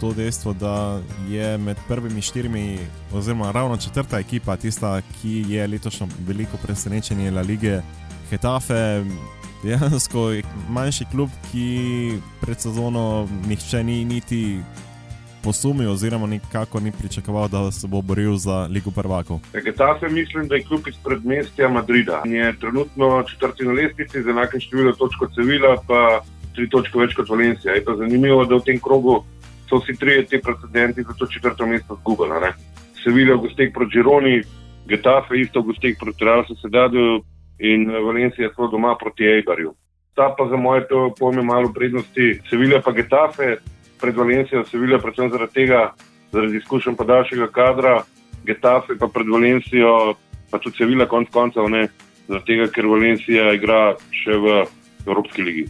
to 0.00 0.12
dejstvo, 0.12 0.52
da 0.52 1.00
je 1.28 1.56
med 1.58 1.80
prvimi 1.88 2.20
štirimi, 2.20 2.78
oziroma 3.12 3.52
ravno 3.56 3.76
četrta 3.76 4.20
ekipa, 4.20 4.56
tista, 4.56 5.00
ki 5.00 5.44
je 5.48 5.66
letošnjo 5.66 6.12
veliko 6.28 6.60
presenečenje 6.60 7.30
La 7.30 7.40
Lige. 7.40 7.80
Hetafe, 8.30 9.00
dejansko 9.62 10.32
manjši 10.68 11.04
klub, 11.10 11.30
ki 11.52 12.18
pred 12.40 12.60
sezono 12.60 13.28
nihče 13.48 13.84
ni 13.84 14.04
niti 14.04 14.60
posumil, 15.42 15.90
oziroma 15.92 16.26
nikako 16.26 16.80
ni 16.80 16.92
pričakoval, 16.92 17.48
da 17.48 17.70
se 17.72 17.88
bo 17.88 18.00
boril 18.02 18.36
za 18.36 18.68
Ligo 18.70 18.90
prvakov. 18.90 19.40
Hetafe 19.52 20.08
mislim, 20.08 20.48
da 20.48 20.54
je 20.54 20.64
klub 20.64 20.88
iz 20.88 20.94
predmestja 21.04 21.68
Madrida. 21.68 22.22
Je 22.24 22.58
trenutno 22.60 23.22
četrti 23.22 23.64
na 23.64 23.72
lestvici 23.72 24.22
z 24.22 24.28
enakim 24.28 24.60
številom 24.60 24.96
točk 24.98 25.18
kot 25.18 25.34
Sevilla, 25.34 25.76
pa 25.86 26.20
tri 26.54 26.68
točke 26.68 26.98
več 26.98 27.16
kot 27.16 27.28
Valencija. 27.28 27.74
Je 27.74 27.84
pa 27.84 27.96
zanimivo, 27.96 28.44
da 28.44 28.60
v 28.60 28.66
tem 28.68 28.80
krogu 28.80 29.22
so 29.70 29.80
vsi 29.80 29.96
trije 29.96 30.26
ti 30.26 30.40
precedenti 30.42 31.02
za 31.02 31.14
to 31.18 31.26
četrto 31.26 31.66
mesto 31.66 31.96
zgubili. 32.02 32.52
Sevilla 33.04 33.36
v 33.36 33.46
gostih 33.46 33.70
proti 33.74 33.96
Gironi, 33.96 34.40
Getafe 34.90 35.38
isto 35.40 35.60
v 35.60 35.72
gostih 35.72 35.96
proti 36.00 36.24
Real 36.24 36.44
Sociedadu 36.48 37.22
in 37.60 37.90
Valencija 37.90 38.46
je 38.46 38.54
svoj 38.54 38.68
doma 38.72 38.96
proti 39.00 39.24
Eibarju. 39.24 39.74
Ta 40.14 40.34
pa 40.38 40.48
za 40.50 40.56
moje 40.56 40.86
pojme 41.18 41.42
malo 41.42 41.72
prednosti 41.74 42.40
Sevilla 42.50 42.80
pa 42.84 42.92
Getafe 42.92 43.56
pred 44.00 44.16
Valencijo, 44.16 44.64
Sevilla 44.64 44.98
predvsem 44.98 45.30
zaradi 45.30 45.52
tega, 45.52 45.92
zaradi 46.32 46.56
izkušenj 46.56 46.96
podaljšega 46.96 47.46
kadra, 47.46 48.02
Getafe 48.44 48.96
pa 48.98 49.08
pred 49.14 49.28
Valencijo, 49.28 50.14
pa 50.50 50.58
tudi 50.58 50.76
Sevilla 50.76 51.06
konc 51.08 51.28
koncev 51.30 51.68
ne, 51.68 51.88
zaradi 52.28 52.46
tega, 52.46 52.70
ker 52.72 52.86
Valencija 52.86 53.52
igra 53.54 53.94
še 54.10 54.38
v 54.40 54.64
Evropski 55.06 55.42
ligi. 55.42 55.68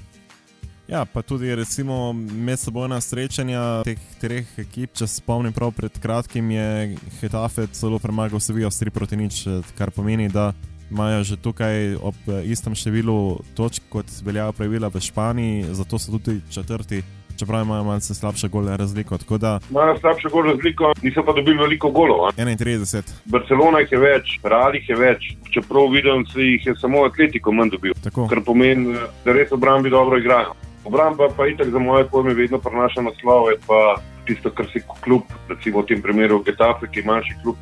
Ja, 0.91 1.05
pa 1.05 1.23
tudi 1.23 1.55
recimo 1.55 2.13
medsebojna 2.13 3.01
srečanja 3.01 3.83
teh 3.87 3.99
treh 4.19 4.47
ekip. 4.59 4.97
Če 4.99 5.07
se 5.07 5.21
spomnim, 5.21 5.55
prav 5.55 5.71
pred 5.77 5.95
kratkim 6.03 6.51
je 6.51 6.97
Hetafe 7.21 7.69
celo 7.79 8.01
premagal 8.03 8.43
Sevijo 8.43 8.71
s 8.71 8.83
3 8.83 8.91
proti 8.91 9.19
nič, 9.21 9.45
kar 9.79 9.95
pomeni, 9.95 10.27
da 10.27 10.51
imajo 10.91 11.25
že 11.25 11.37
tukaj 11.37 11.97
ob 11.97 12.17
istem 12.45 12.75
številu 12.75 13.41
točk, 13.55 13.83
kot 13.89 14.07
veljajo 14.25 14.53
pravila 14.53 14.91
v 14.91 15.01
Španiji, 15.01 15.75
zato 15.75 15.99
so 15.99 16.19
tudi 16.19 16.41
četrti. 16.51 17.03
Čeprav 17.41 17.63
imajo 17.65 17.85
malce 17.85 18.15
slabše 18.15 18.49
gole 18.49 18.77
razliko. 18.77 19.17
Da... 19.39 19.61
Imajo 19.71 19.97
slabše 19.99 20.29
gole 20.29 20.53
razliko, 20.53 20.93
niso 21.03 21.23
pa 21.25 21.33
dobili 21.33 21.57
veliko 21.57 21.91
golov. 21.91 22.35
31. 22.37 23.01
Barcelona 23.25 23.81
je 23.81 23.99
več, 23.99 24.35
Real 24.45 24.75
jih 24.77 24.89
je 24.89 24.97
več. 24.97 25.31
Čeprav 25.55 25.89
vidim, 25.89 26.27
da 26.35 26.43
jih 26.43 26.67
je 26.67 26.75
samo 26.77 27.07
Atletico 27.09 27.53
manj 27.53 27.73
dobil. 27.73 27.95
Tako. 28.05 28.27
Kar 28.29 28.43
pomeni, 28.45 28.93
da 29.25 29.33
res 29.33 29.53
obrambi 29.57 29.91
dobro 29.91 30.19
igrajo. 30.21 30.53
Obramba 30.85 31.29
pa 31.37 31.47
itak 31.49 31.73
za 31.73 31.79
moje 31.79 32.05
pojme 32.13 32.35
vedno 32.35 32.59
prenaša 32.59 33.03
naslove, 33.09 33.57
pa 33.67 33.97
tisto, 34.27 34.51
kar 34.51 34.69
si 34.73 34.83
klub, 35.01 35.23
recimo 35.49 35.81
v 35.81 35.87
tem 35.93 36.03
primeru 36.03 36.43
Getafe, 36.45 36.89
ki 36.93 37.01
je 37.01 37.09
manjši 37.09 37.41
klub, 37.43 37.57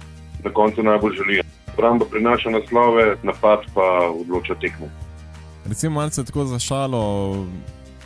na 0.44 0.50
koncu 0.50 0.82
najbolj 0.82 1.16
želi. 1.22 1.40
Obramba 1.78 2.04
prinaša 2.10 2.50
naslove, 2.50 3.16
napad 3.22 3.62
pa 3.74 4.10
odloča 4.20 4.54
tekmo. 4.58 4.90
Recimo, 5.68 5.94
malce 5.94 6.24
tako 6.24 6.44
za 6.44 6.58
šalo, 6.58 7.46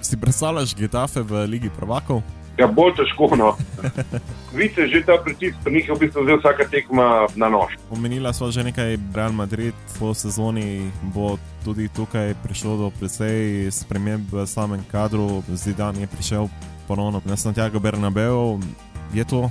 si 0.01 0.21
predstavljaš 0.21 0.77
Getafe 0.77 1.21
v 1.21 1.47
Ligi 1.47 1.71
Prvakov? 1.79 2.21
Ja, 2.61 2.67
bolj 2.69 2.93
težko. 3.01 3.33
No. 3.37 3.57
Vidite, 4.57 4.85
že 4.89 5.01
ta 5.07 5.17
pritisk, 5.25 5.57
pri 5.65 5.73
njih 5.73 5.89
je 5.89 5.95
v 5.95 5.99
bistvu 6.05 6.25
zdaj 6.25 6.37
vsaka 6.43 6.65
tekma 6.69 7.07
na 7.33 7.49
nož. 7.49 7.81
Omenila 7.89 8.33
smo 8.37 8.53
že 8.53 8.61
nekaj, 8.69 9.01
Real 9.15 9.33
Madrid 9.33 9.75
po 9.97 10.13
sezoni 10.13 10.93
bo 11.17 11.41
tudi 11.65 11.89
tukaj 11.89 12.37
prišlo 12.45 12.77
do 12.77 12.89
precej 12.93 13.73
sprememb 13.73 14.29
v 14.29 14.45
samem 14.45 14.85
kadru. 14.93 15.41
Zidan 15.49 15.97
je 15.97 16.07
prišel 16.07 16.53
ponovno 16.85 17.25
na 17.25 17.41
Santiago 17.41 17.81
Bernabeu. 17.81 18.61
Je 19.13 19.25
to 19.25 19.51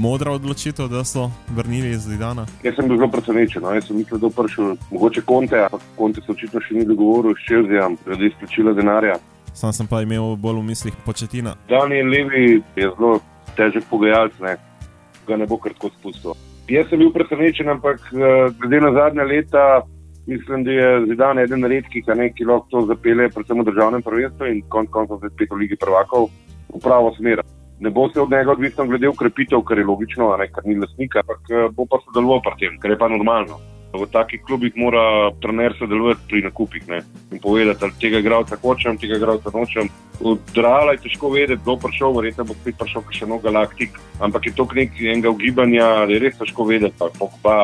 modra 0.00 0.32
odločitev, 0.32 0.88
da 0.88 1.04
so 1.04 1.30
vrnili 1.56 1.90
iz 1.90 2.00
Zidana? 2.00 2.46
Jaz 2.62 2.74
sem 2.74 2.88
bil 2.88 2.96
zelo 2.96 3.10
presenečen. 3.10 3.62
No. 3.62 3.70
Jaz 3.70 3.86
sem 3.86 3.96
mislil, 3.96 4.18
da 4.18 4.26
bo 4.26 4.42
prišel 4.42 4.74
mogoče 4.90 5.22
konte, 5.22 5.60
ampak 5.62 5.82
konte 5.96 6.20
se 6.20 6.32
očitno 6.32 6.60
še 6.60 6.74
ni 6.74 6.86
dogovoril 6.86 7.36
s 7.38 7.44
Čelzijem, 7.46 7.94
glede 8.04 8.26
izplačila 8.26 8.72
denarja. 8.74 9.14
Sam 9.54 9.72
sem 9.72 9.86
pa 9.86 10.02
imel 10.02 10.34
bolj 10.36 10.58
v 10.58 10.64
mislih 10.70 10.96
početina. 11.06 11.54
Daniel 11.70 12.10
Levi 12.10 12.58
je 12.58 12.88
zelo 12.96 13.20
težek 13.56 13.86
pogajalec, 13.90 14.34
ne. 14.42 14.56
ga 15.28 15.36
ne 15.36 15.46
bo 15.46 15.58
kar 15.62 15.76
tako 15.78 15.92
spustil. 15.94 16.34
Jaz 16.68 16.90
sem 16.90 16.98
bil 16.98 17.12
presenečen, 17.14 17.70
ampak 17.70 18.02
eh, 18.10 18.50
glede 18.58 18.80
na 18.82 18.90
zadnja 18.98 19.28
leta, 19.30 19.66
mislim, 20.26 20.64
da 20.64 20.74
je 20.74 20.88
Zidan 21.12 21.38
eden 21.38 21.64
redkih, 21.64 22.02
ki 22.34 22.48
lahko 22.50 22.66
to 22.70 22.82
zapelje, 22.90 23.30
predvsem 23.30 23.62
v 23.62 23.68
državnem 23.70 24.02
prvenstvu 24.02 24.50
in 24.50 24.60
konec 24.68 24.90
koncev 24.90 25.22
spet 25.22 25.54
v 25.54 25.62
Ligi 25.62 25.78
prvakov 25.78 26.28
v 26.74 26.82
pravo 26.82 27.14
smer 27.14 27.46
ne 27.80 27.90
bo 27.90 28.08
se 28.12 28.20
od 28.20 28.30
njega 28.30 28.52
odvisno 28.52 28.86
glede 28.86 29.08
ukrepitev, 29.08 29.60
kar 29.60 29.78
je 29.78 29.84
logično, 29.84 30.36
ne, 30.36 30.48
kar 30.52 30.66
ni 30.66 30.78
lasnika, 30.78 31.20
ampak 31.20 31.50
eh, 31.50 31.68
bo 31.72 31.86
pa 31.86 32.00
sodeloval 32.04 32.42
pri 32.42 32.56
tem, 32.58 32.78
kar 32.78 32.90
je 32.90 32.98
pa 32.98 33.08
normalno. 33.08 33.60
V 33.88 34.04
takih 34.12 34.42
klubih 34.44 34.72
mora 34.76 35.30
trener 35.40 35.72
sodelovati 35.78 36.20
pri 36.28 36.42
nakupih 36.44 36.88
ne, 36.88 36.98
in 37.32 37.40
povedati, 37.40 37.84
ali 37.84 37.92
tega 38.00 38.18
igralca 38.18 38.58
hočem, 38.62 38.98
tega 38.98 39.16
igralca 39.16 39.50
nočem. 39.54 39.88
Od 40.20 40.38
Drala 40.54 40.92
je 40.92 41.06
težko 41.06 41.30
vedeti, 41.32 41.62
kdo 41.62 41.76
prišel, 41.76 42.12
verjetno 42.12 42.44
bo 42.44 42.56
spet 42.58 42.76
prišel 42.78 43.06
še 43.10 43.30
nov 43.30 43.40
galaktik, 43.46 43.96
ampak 44.20 44.50
je 44.50 44.52
to 44.52 44.68
nek 44.74 45.00
enega 45.00 45.32
ugibanja, 45.32 45.88
da 46.04 46.12
je 46.12 46.20
res 46.20 46.36
težko 46.36 46.68
vedeti, 46.68 46.94
pa 46.98 47.08
pa 47.42 47.56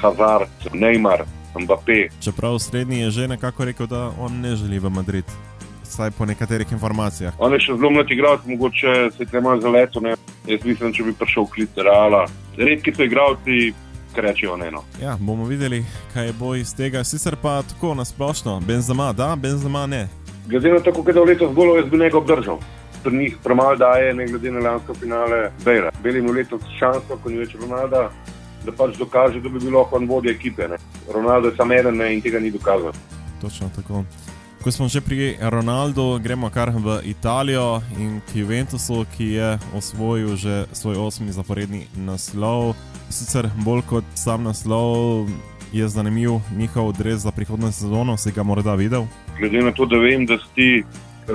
Hazard, 0.00 0.72
Neymar, 0.72 1.26
Mbappé. 1.58 2.08
Čeprav 2.24 2.58
srednji 2.62 3.04
je 3.04 3.10
že 3.10 3.28
nekako 3.28 3.68
rekel, 3.68 3.86
da 3.86 4.08
on 4.16 4.40
ne 4.40 4.56
želi 4.56 4.78
v 4.78 4.88
Madrid 4.88 5.28
vsaj 5.88 6.10
po 6.18 6.26
nekaterih 6.26 6.72
informacijah. 6.72 7.34
On 7.38 7.52
je 7.52 7.60
še 7.60 7.76
zelo 7.76 7.90
mlad 7.90 8.10
igralec, 8.10 8.46
mogoče 8.46 8.94
se 9.16 9.22
je 9.22 9.26
tam 9.32 9.60
za 9.60 9.68
leto. 9.68 10.00
Ne? 10.00 10.14
Jaz 10.46 10.64
mislim, 10.64 10.92
če 10.92 11.02
bi 11.02 11.12
prišel 11.18 11.46
klic 11.54 11.76
Reala. 11.76 12.26
Redki 12.56 12.94
so 12.94 13.04
igralci, 13.04 13.72
ki 14.14 14.24
rečejo 14.24 14.56
ne. 14.56 14.70
No. 14.70 14.84
Ja, 15.02 15.16
bomo 15.20 15.44
videli, 15.44 15.84
kaj 16.14 16.32
bo 16.38 16.54
iz 16.54 16.74
tega. 16.74 17.04
Sicer 17.04 17.36
pa 17.42 17.62
tako 17.62 17.94
nasplošno, 17.94 18.60
Benzema 18.66 19.12
da, 19.12 19.36
Benzema 19.36 19.86
ne. 19.86 20.08
Glede 20.48 20.72
na 20.72 20.80
to, 20.80 20.92
kako 20.92 21.10
je 21.10 21.24
letos 21.24 21.52
zgolj, 21.52 21.76
jaz 21.82 21.90
bi 21.90 21.96
nekaj 21.96 22.18
obdržal. 22.18 22.58
Pri 23.02 23.16
njih 23.16 23.36
premalo 23.44 23.76
daje, 23.76 24.14
ne 24.14 24.26
glede 24.26 24.50
na 24.50 24.70
lansko 24.70 24.94
finale, 24.94 25.50
Bejra. 25.64 25.90
Beli 26.02 26.22
mu 26.22 26.32
letos 26.32 26.62
šanso, 26.78 27.18
ko 27.22 27.30
ni 27.30 27.38
več 27.38 27.54
Ronalda, 27.54 28.08
da 28.64 28.72
pač 28.72 28.96
dokaže, 28.98 29.40
da 29.40 29.48
bi 29.48 29.60
bil 29.60 29.76
lahko 29.76 29.96
on 29.96 30.08
vodja 30.08 30.32
ekipe. 30.32 30.68
Ne. 30.68 30.80
Ronaldo 31.14 31.52
je 31.52 31.56
sam 31.56 31.72
eden 31.72 32.00
in 32.08 32.24
tega 32.24 32.40
ni 32.40 32.50
dokazal. 32.50 32.96
Točno 33.40 33.70
tako. 33.76 34.04
Ko 34.58 34.74
smo 34.74 34.88
že 34.90 34.98
pri 35.00 35.38
Ronaldu, 35.38 36.18
gremo 36.18 36.50
kar 36.50 36.74
v 36.74 36.98
Italijo 37.06 37.78
in 37.94 38.18
k 38.26 38.42
Juventusu, 38.42 39.06
ki 39.14 39.26
je 39.38 39.48
osvojil 39.70 40.34
že 40.34 40.66
svoj 40.74 40.98
osmi 40.98 41.30
zaporedni 41.30 41.86
naslov. 41.94 42.74
Sicer 43.06 43.46
bolj 43.62 43.86
kot 43.86 44.04
sam 44.18 44.42
naslov 44.42 45.30
je 45.72 45.88
zanimiv 45.88 46.42
njihov 46.58 46.90
odrez 46.90 47.22
za 47.22 47.30
prihodno 47.30 47.72
sezono, 47.72 48.16
si 48.16 48.34
ga 48.34 48.42
morda 48.42 48.74
videl? 48.74 49.06
Glede 49.38 49.62
na 49.62 49.72
to, 49.72 49.86
da 49.86 49.96
vem, 49.98 50.26
da 50.26 50.38
si 50.38 50.82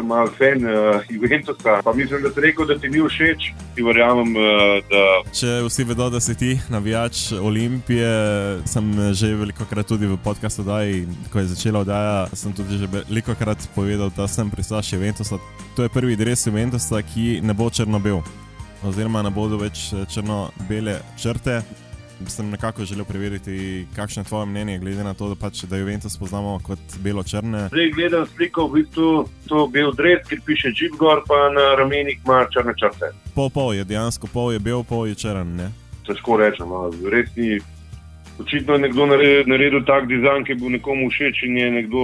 malo 0.01 0.32
fan 0.38 0.65
uh, 0.65 1.01
Juventusa. 1.10 1.82
Pa 1.84 1.93
mislim, 1.93 2.23
da 2.23 2.32
si 2.34 2.41
rekel, 2.41 2.65
da 2.65 2.77
ti 2.79 2.89
ni 2.89 3.01
všeč. 3.01 3.51
Ti 3.75 3.84
verjamem, 3.84 4.36
uh, 4.36 4.79
da. 4.89 5.03
Če 5.32 5.60
vsi 5.67 5.84
vedo, 5.84 6.10
da 6.10 6.19
si 6.19 6.36
ti 6.38 6.51
navijač 6.69 7.32
Olimpije, 7.41 8.10
sem 8.65 8.89
že 9.13 9.34
veliko 9.36 9.65
krat 9.69 9.88
tudi 9.88 10.08
v 10.08 10.17
podkastu, 10.23 10.65
ko 11.32 11.39
je 11.39 11.45
začela 11.53 11.84
oddaja, 11.84 12.27
sem 12.34 12.53
tudi 12.53 12.77
že 12.77 12.88
veliko 12.88 13.36
krat 13.36 13.69
povedal, 13.75 14.12
da 14.17 14.27
sem 14.27 14.49
pristaš 14.49 14.93
Juventusa. 14.93 15.38
To 15.75 15.84
je 15.84 15.89
prvi 15.89 16.15
dres 16.15 16.47
Juventusa, 16.47 17.01
ki 17.01 17.41
ne 17.43 17.53
bo 17.53 17.69
črno-bel. 17.69 18.23
Oziroma, 18.84 19.21
ne 19.23 19.32
bodo 19.32 19.58
več 19.62 19.93
črno-bele 20.12 20.99
črte 21.15 21.62
sem 22.28 22.49
nekako 22.49 22.86
želel 22.86 23.06
preveriti, 23.06 23.88
kakšno 23.95 24.21
je 24.21 24.26
tvoje 24.26 24.45
mnenje, 24.45 24.80
glede 24.80 25.04
na 25.04 25.13
to, 25.13 25.30
da 25.30 25.36
pač 25.36 25.63
da 25.63 25.78
Juventus 25.78 26.17
poznamo 26.17 26.60
kot 26.63 26.80
belo-črne. 27.04 27.67
Zdaj 27.67 27.91
gledam 27.95 28.26
sliko, 28.36 28.67
v 28.67 28.82
bistvu 28.82 29.26
to 29.47 29.67
bel 29.67 29.91
dres, 29.91 30.28
ki 30.30 30.39
piše 30.45 30.73
Jeep 30.76 30.97
Gor, 30.99 31.23
pa 31.28 31.49
na 31.54 31.76
ramenih 31.76 32.19
ima 32.26 32.45
črne 32.54 32.73
črte. 32.80 33.13
Pol 33.36 33.49
pol 33.49 33.73
je 33.73 33.84
dejansko, 33.84 34.28
pol 34.34 34.54
je 34.54 34.60
bel, 34.60 34.84
pol 34.84 35.08
je 35.08 35.15
črn. 35.15 35.69
Težko 36.08 36.38
rečemo, 36.38 36.89
res 37.12 37.30
ni. 37.36 37.60
Očitno 38.39 38.73
je 38.73 38.79
nekdo 38.79 39.05
naredil, 39.05 39.43
naredil 39.45 39.83
tak 39.85 40.07
dizajn, 40.09 40.45
ki 40.47 40.57
bo 40.57 40.69
nekomu 40.73 41.09
všeč 41.09 41.43
in 41.45 41.57
je 41.57 41.69
nekdo 41.71 42.01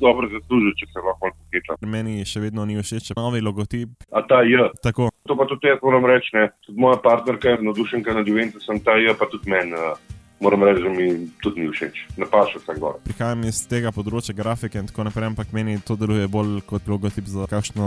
dobro 0.00 0.28
zaslužil, 0.32 0.72
če 0.80 0.88
se 0.88 1.04
lahko 1.04 1.30
poketa. 1.36 1.76
Meni 1.84 2.24
še 2.24 2.40
vedno 2.40 2.64
ni 2.64 2.78
všeč, 2.80 3.12
novi 3.18 3.44
logotip. 3.44 3.92
A 4.08 4.24
ta 4.24 4.40
je. 4.40 4.70
Tako. 4.82 5.10
To 5.28 5.36
pa 5.36 5.44
tudi 5.50 5.68
jaz 5.68 5.82
moram 5.84 6.08
reči, 6.08 6.32
ne. 6.36 6.48
Tudi 6.64 6.80
moja 6.80 6.96
partnerka 7.04 7.52
je 7.52 7.64
navdušenka 7.68 8.14
nad 8.16 8.28
Juventusom, 8.28 8.80
ta 8.80 8.96
je 8.96 9.12
pa 9.18 9.28
tudi 9.28 9.52
meni. 9.52 9.76
Uh, 9.76 9.98
Moram 10.40 10.66
reči, 10.68 10.82
da 10.84 10.90
mi 10.92 11.28
tudi 11.40 11.62
ni 11.64 11.70
všeč, 11.72 12.02
ne 12.20 12.26
pa 12.28 12.42
še 12.44 12.60
vsak 12.60 12.76
gor. 12.76 12.98
Prihajam 13.06 13.46
iz 13.48 13.62
tega 13.70 13.88
področja 13.88 14.34
grafike 14.36 14.76
in 14.76 14.90
tako 14.90 15.06
naprej, 15.08 15.30
ampak 15.30 15.54
meni 15.56 15.78
to 15.80 15.96
deluje 15.96 16.28
bolj 16.28 16.58
kot 16.68 16.84
logotip 16.92 17.24
za 17.24 17.48
kakšno 17.48 17.86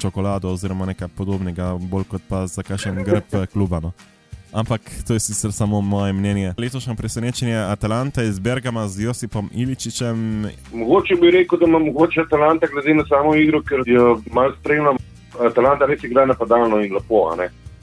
čokolado 0.00 0.48
oziroma 0.56 0.88
nekaj 0.88 1.12
podobnega, 1.12 1.74
bolj 1.76 2.08
kot 2.14 2.24
pa 2.30 2.46
za 2.48 2.64
kakšen 2.64 3.02
grb 3.04 3.36
kluba. 3.52 3.82
No. 3.84 3.92
Ampak 4.52 4.80
to 5.06 5.14
je 5.14 5.20
sicer 5.20 5.52
samo 5.52 5.80
moje 5.80 6.12
mnenje. 6.12 6.54
Letošnje 6.58 6.94
presenečenje 6.94 7.56
Atalanta 7.56 8.22
iz 8.22 8.38
Bergama 8.38 8.88
z 8.88 9.00
Josipom 9.00 9.50
Iličičem. 9.54 10.46
Mogoče 10.72 11.14
bi 11.20 11.30
rekel, 11.30 11.58
da 11.58 11.66
ima 11.66 11.78
mogoče 11.78 12.20
Atalanta 12.20 12.66
glede 12.66 12.94
na 12.94 13.04
samo 13.08 13.34
igro, 13.34 13.62
ker 13.62 13.80
jo 13.86 14.20
malo 14.32 14.52
spremljam. 14.60 14.96
Atalanta 15.40 15.86
res 15.86 16.04
igra 16.04 16.26
napadalno 16.26 16.80
in 16.84 16.92
lepo. 16.94 17.32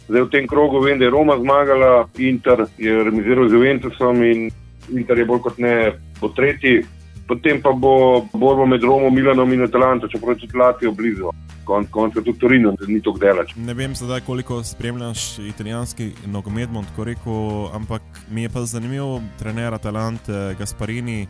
Zdaj 0.09 0.21
v 0.21 0.29
tem 0.29 0.47
krogu 0.47 0.79
vem, 0.79 0.99
da 0.99 1.05
je 1.05 1.11
Roma 1.11 1.37
zmagala, 1.37 2.07
Inter 2.17 2.65
je 2.77 3.03
remiziral 3.03 3.49
z 3.49 3.53
Juventusom 3.53 4.23
in 4.23 4.51
Inter 4.93 5.17
je 5.17 5.25
bolj 5.25 5.41
kot 5.41 5.57
ne 5.57 5.93
po 6.19 6.29
tretji. 6.29 6.85
Potem 7.29 7.61
pa 7.61 7.71
bo 7.71 8.25
borba 8.33 8.65
med 8.65 8.83
Romo, 8.83 9.13
Milanom 9.13 9.53
in 9.53 9.63
Atalanto, 9.67 10.09
čeprav 10.09 10.33
je 10.33 10.47
tudi 10.47 10.57
Latvijo 10.57 10.91
blizu 10.97 11.29
konec 11.69 11.89
koncev 11.91 12.23
tudi 12.23 12.39
Torino, 12.39 12.73
ni 12.87 13.01
to 13.01 13.13
delač. 13.21 13.53
Ne 13.55 13.73
vem 13.77 13.93
zdaj, 13.95 14.23
koliko 14.25 14.63
spremljaš 14.65 15.39
italijanski 15.51 16.11
nogomet, 16.25 16.69
bom 16.73 16.85
tako 16.85 17.05
rekel, 17.11 17.69
ampak 17.77 18.01
mi 18.31 18.47
je 18.47 18.49
pa 18.49 18.65
zanimiv 18.65 19.21
trener 19.39 19.73
Atalante 19.73 20.55
Gasparini. 20.59 21.27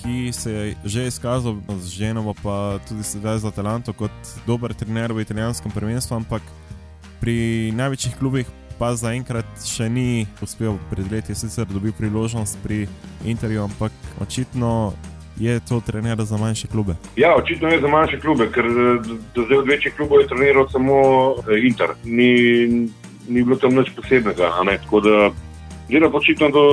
Ki 0.00 0.32
se 0.32 0.52
je 0.52 0.76
že 0.84 1.02
izkazal 1.06 1.58
z 1.68 1.88
ženo, 1.92 2.34
pa 2.42 2.78
tudi 2.88 3.02
sedaj 3.04 3.42
za 3.42 3.50
Atalanto 3.50 3.92
kot 3.92 4.14
dober 4.46 4.72
trener 4.74 5.12
v 5.12 5.20
italijanskem 5.20 5.72
prvenstvu, 5.74 6.16
ampak 6.16 6.42
pri 7.20 7.68
največjih 7.76 8.16
klubih 8.16 8.46
pa 8.78 8.94
zaenkrat 8.96 9.44
še 9.66 9.90
ni 9.92 10.24
uspel. 10.40 10.78
Pred 10.88 11.12
leti 11.12 11.34
je 11.34 11.42
sicer 11.42 11.68
dobil 11.68 11.92
priložnost 11.92 12.56
pri 12.62 12.86
Interju, 13.28 13.66
ampak 13.68 13.92
očitno 14.24 14.94
je 15.40 15.60
to 15.68 15.80
trener 15.80 16.24
za 16.24 16.36
manjše 16.36 16.68
klube? 16.68 16.94
Ja, 17.16 17.34
očitno 17.36 17.68
je 17.68 17.80
za 17.80 17.88
manjše 17.88 18.20
klube, 18.20 18.50
ker 18.52 18.64
do 19.34 19.44
zdaj 19.44 19.58
od 19.58 19.68
večjih 19.68 19.94
klubov 19.96 20.20
je 20.20 20.28
treniral 20.28 20.68
samo 20.68 20.94
eh, 21.48 21.66
Inter. 21.66 21.96
Ni, 22.04 22.32
ni 23.28 23.42
bilo 23.42 23.56
tam 23.56 23.74
nič 23.74 23.90
posebnega. 23.96 24.52
Zdaj 25.90 26.10
pa 26.10 26.18
očitno 26.18 26.48
do, 26.54 26.64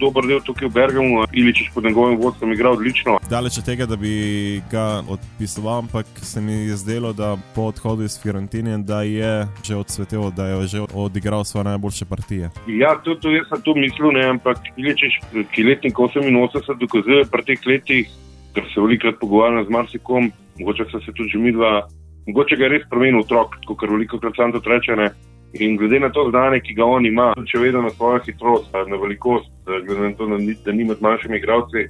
dober 0.00 0.26
del 0.26 0.40
tukaj 0.42 0.66
v 0.66 0.74
Bergamu, 0.74 1.20
ali 1.22 1.52
če 1.54 1.68
pod 1.74 1.84
njegovim 1.86 2.16
vodstvom 2.18 2.52
igra 2.52 2.72
odlično. 2.74 3.20
Daleč 3.30 3.60
od 3.60 3.66
tega, 3.68 3.86
da 3.86 3.94
bi 3.96 4.58
ga 4.70 5.04
odpisoval, 5.06 5.84
ampak 5.84 6.06
se 6.26 6.40
mi 6.42 6.56
je 6.66 6.76
zdelo, 6.80 7.12
da 7.14 7.36
po 7.54 7.68
odhodu 7.70 8.02
iz 8.02 8.18
Fiorentine, 8.18 8.80
da 8.82 9.02
je 9.06 9.46
že 9.62 9.78
odsvetel, 9.78 10.30
da 10.34 10.48
je 10.48 10.66
že 10.74 10.80
odigral 10.94 11.44
svoje 11.44 11.70
najboljše 11.70 12.04
partije. 12.04 12.50
Ja, 12.66 12.96
to, 13.04 13.14
to 13.14 13.30
jaz 13.30 13.46
sem 13.46 13.62
tu 13.62 13.78
mislil, 13.78 14.10
ne, 14.10 14.26
ampak 14.34 14.58
Iličiš, 14.76 15.20
ki 15.54 15.62
letnik 15.62 15.94
88 15.94 16.82
dokazuje 16.82 17.24
pri 17.30 17.46
teh 17.46 17.66
letih, 17.66 18.10
ker 18.58 18.66
se 18.74 18.80
velikokrat 18.80 19.22
pogovarjam 19.22 19.64
z 19.64 19.70
marsikom, 19.70 20.32
mogoče 20.58 20.90
se 20.90 21.14
tudi 21.14 21.30
že 21.30 21.38
midva, 21.38 21.86
mogoče 22.26 22.58
ga 22.58 22.66
je 22.66 22.74
res 22.74 22.88
promenil 22.90 23.22
otrok, 23.22 23.54
kot 23.70 23.78
kar 23.78 23.94
velikokrat 23.94 24.34
sam 24.34 24.50
to 24.50 24.66
reče. 24.66 25.12
In 25.60 25.76
glede 25.76 26.00
na 26.00 26.08
to 26.08 26.28
znanje, 26.30 26.60
ki 26.60 26.74
ga 26.74 26.84
on 26.84 27.06
ima, 27.06 27.32
če 27.46 27.58
vedno 27.58 27.82
na 27.82 27.90
svojo 27.90 28.20
hitrost, 28.26 28.72
na 28.72 28.96
velikost, 28.96 29.50
glede 29.66 30.00
na 30.00 30.14
to, 30.16 30.26
da 30.64 30.72
ni 30.72 30.84
med 30.84 31.02
manjšimi 31.04 31.36
igravci, 31.36 31.88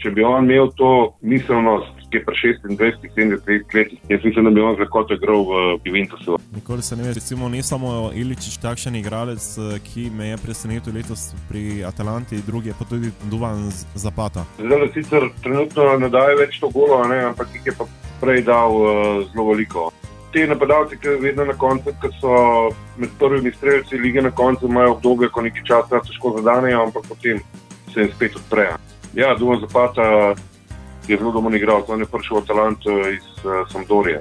če 0.00 0.10
bi 0.16 0.24
on 0.24 0.44
imel 0.44 0.70
to 0.76 0.90
miselnost, 1.20 1.96
ki 2.10 2.18
je 2.18 2.24
pri 2.24 2.36
26, 2.40 3.08
70 3.16 3.74
letih. 3.76 3.98
Jaz 4.08 4.24
mislim, 4.24 4.48
da 4.48 4.50
bi 4.50 4.64
on 4.64 4.76
lahko 4.80 5.04
igral 5.14 5.44
v 5.48 5.60
Juventusu. 5.84 6.38
Nikoli 6.54 6.82
se 6.82 6.96
ne 6.96 7.08
ve, 7.08 7.14
recimo, 7.14 7.48
ni 7.48 7.62
samo 7.62 8.10
Iličič 8.14 8.58
takšen 8.62 8.96
igralec, 9.00 9.44
eh, 9.58 9.78
ki 9.84 10.10
me 10.16 10.32
je 10.32 10.40
presenetil 10.44 10.96
letos 10.96 11.30
pri 11.48 11.84
Atalanti, 11.84 12.42
drugi 12.46 12.72
je 12.72 12.78
pa 12.78 12.84
tudi 12.84 13.12
Duvan 13.30 13.70
Zapata. 13.94 14.44
Zdaj, 14.58 14.88
sicer 14.94 15.28
trenutno 15.42 15.96
ne 15.98 16.08
daje 16.08 16.36
več 16.40 16.60
to 16.60 16.72
golo, 16.74 17.04
ne, 17.08 17.24
ampak 17.32 17.48
jih 17.54 17.72
je 17.72 17.76
pa 17.78 17.88
prej 18.20 18.44
dal 18.44 18.76
uh, 18.76 19.24
zelo 19.32 19.48
veliko. 19.52 19.90
Te 20.32 20.46
napadalce, 20.46 20.96
ki 20.96 21.16
vedno 21.20 21.44
na 21.44 21.56
koncu, 21.58 21.90
ki 22.02 22.08
so 22.20 22.34
med 22.96 23.10
prvimi 23.18 23.50
streljci 23.52 23.98
lige 23.98 24.22
na 24.22 24.30
koncu, 24.30 24.68
imajo 24.68 24.92
obdobje, 24.92 25.28
ko 25.28 25.42
nekaj 25.42 25.64
časa 25.66 26.00
težko 26.06 26.36
zadanejo, 26.36 26.84
ampak 26.86 27.08
potem 27.08 27.40
se 27.94 28.00
jim 28.00 28.12
spet 28.14 28.36
odprejo. 28.36 28.76
Ja, 29.14 29.34
Duvan 29.34 29.60
Zapata 29.60 30.34
je 31.08 31.18
zelo 31.18 31.32
dobro 31.32 31.56
igral, 31.56 31.82
to 31.86 31.98
je 31.98 32.06
prišel 32.06 32.46
talent 32.46 32.86
iz 32.86 33.26
uh, 33.44 33.66
Sampdorije. 33.72 34.20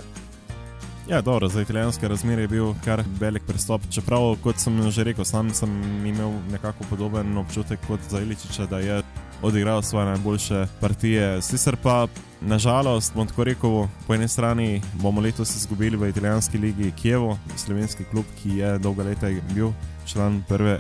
Ja, 1.10 1.22
dobro, 1.22 1.48
za 1.48 1.62
italijanske 1.62 2.08
razmere 2.08 2.42
je 2.42 2.48
bil 2.48 2.74
kar 2.86 3.04
velik 3.20 3.44
pristop. 3.48 3.82
Čeprav, 3.90 4.36
kot 4.44 4.58
sem 4.58 4.92
že 4.92 5.04
rekel, 5.04 5.26
sam 5.26 5.50
sem 5.54 5.70
imel 6.06 6.32
nekako 6.52 6.86
podoben 6.90 7.38
občutek 7.38 7.80
kot 7.88 8.00
za 8.10 8.22
Iličiča, 8.22 8.66
da 8.66 8.80
je 8.80 9.02
odigral 9.42 9.82
svoje 9.82 10.06
najboljše 10.06 10.66
partije. 10.82 11.42
Sicer 11.42 11.76
pa, 11.84 12.08
nažalost, 12.42 13.16
bom 13.16 13.28
tako 13.28 13.44
rekel, 13.44 13.88
po 14.08 14.16
eni 14.16 14.28
strani 14.28 14.82
bomo 14.94 15.22
letos 15.22 15.56
izgubili 15.56 15.98
v 15.98 16.10
italijanski 16.10 16.58
ligi 16.58 16.92
Kijevo, 16.92 17.38
slovenski 17.56 18.04
klub, 18.12 18.26
ki 18.44 18.58
je 18.58 18.78
dolga 18.80 19.04
leta 19.04 19.28
bil 19.54 19.72
član 20.06 20.44
prve 20.48 20.80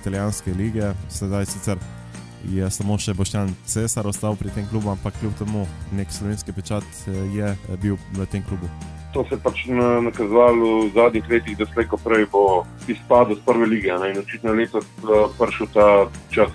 italijanske 0.00 0.54
lige, 0.54 0.92
sedaj 1.08 1.46
sicer 1.46 1.78
je 2.52 2.70
samo 2.70 2.98
še 3.00 3.14
Boštjan 3.16 3.52
Cesar 3.66 4.06
ostal 4.06 4.36
pri 4.36 4.52
tem 4.54 4.66
klubu, 4.68 4.90
ampak 4.92 5.16
kljub 5.20 5.36
temu 5.38 5.64
nek 5.96 6.12
slovenski 6.12 6.52
pečat 6.52 6.84
eh, 6.84 7.22
je 7.32 7.76
bil 7.82 7.96
v 8.12 8.26
tem 8.30 8.44
klubu. 8.44 8.68
To 9.14 9.22
se 9.28 9.36
je 9.36 9.40
pač 9.40 9.62
nakazovalo 9.70 10.88
v 10.88 10.90
zadnjih 10.94 11.28
letih, 11.30 11.56
da 11.56 11.66
slejko 11.70 12.00
prej 12.02 12.26
bo 12.32 12.64
izpadel 12.90 13.38
z 13.38 13.46
prve 13.46 13.68
lige 13.70 13.94
ne? 13.94 14.10
in 14.10 14.18
očitno 14.18 14.52
letos 14.52 14.84
eh, 14.84 15.26
prišel 15.38 15.70
ta 15.72 15.88
čas. 16.34 16.50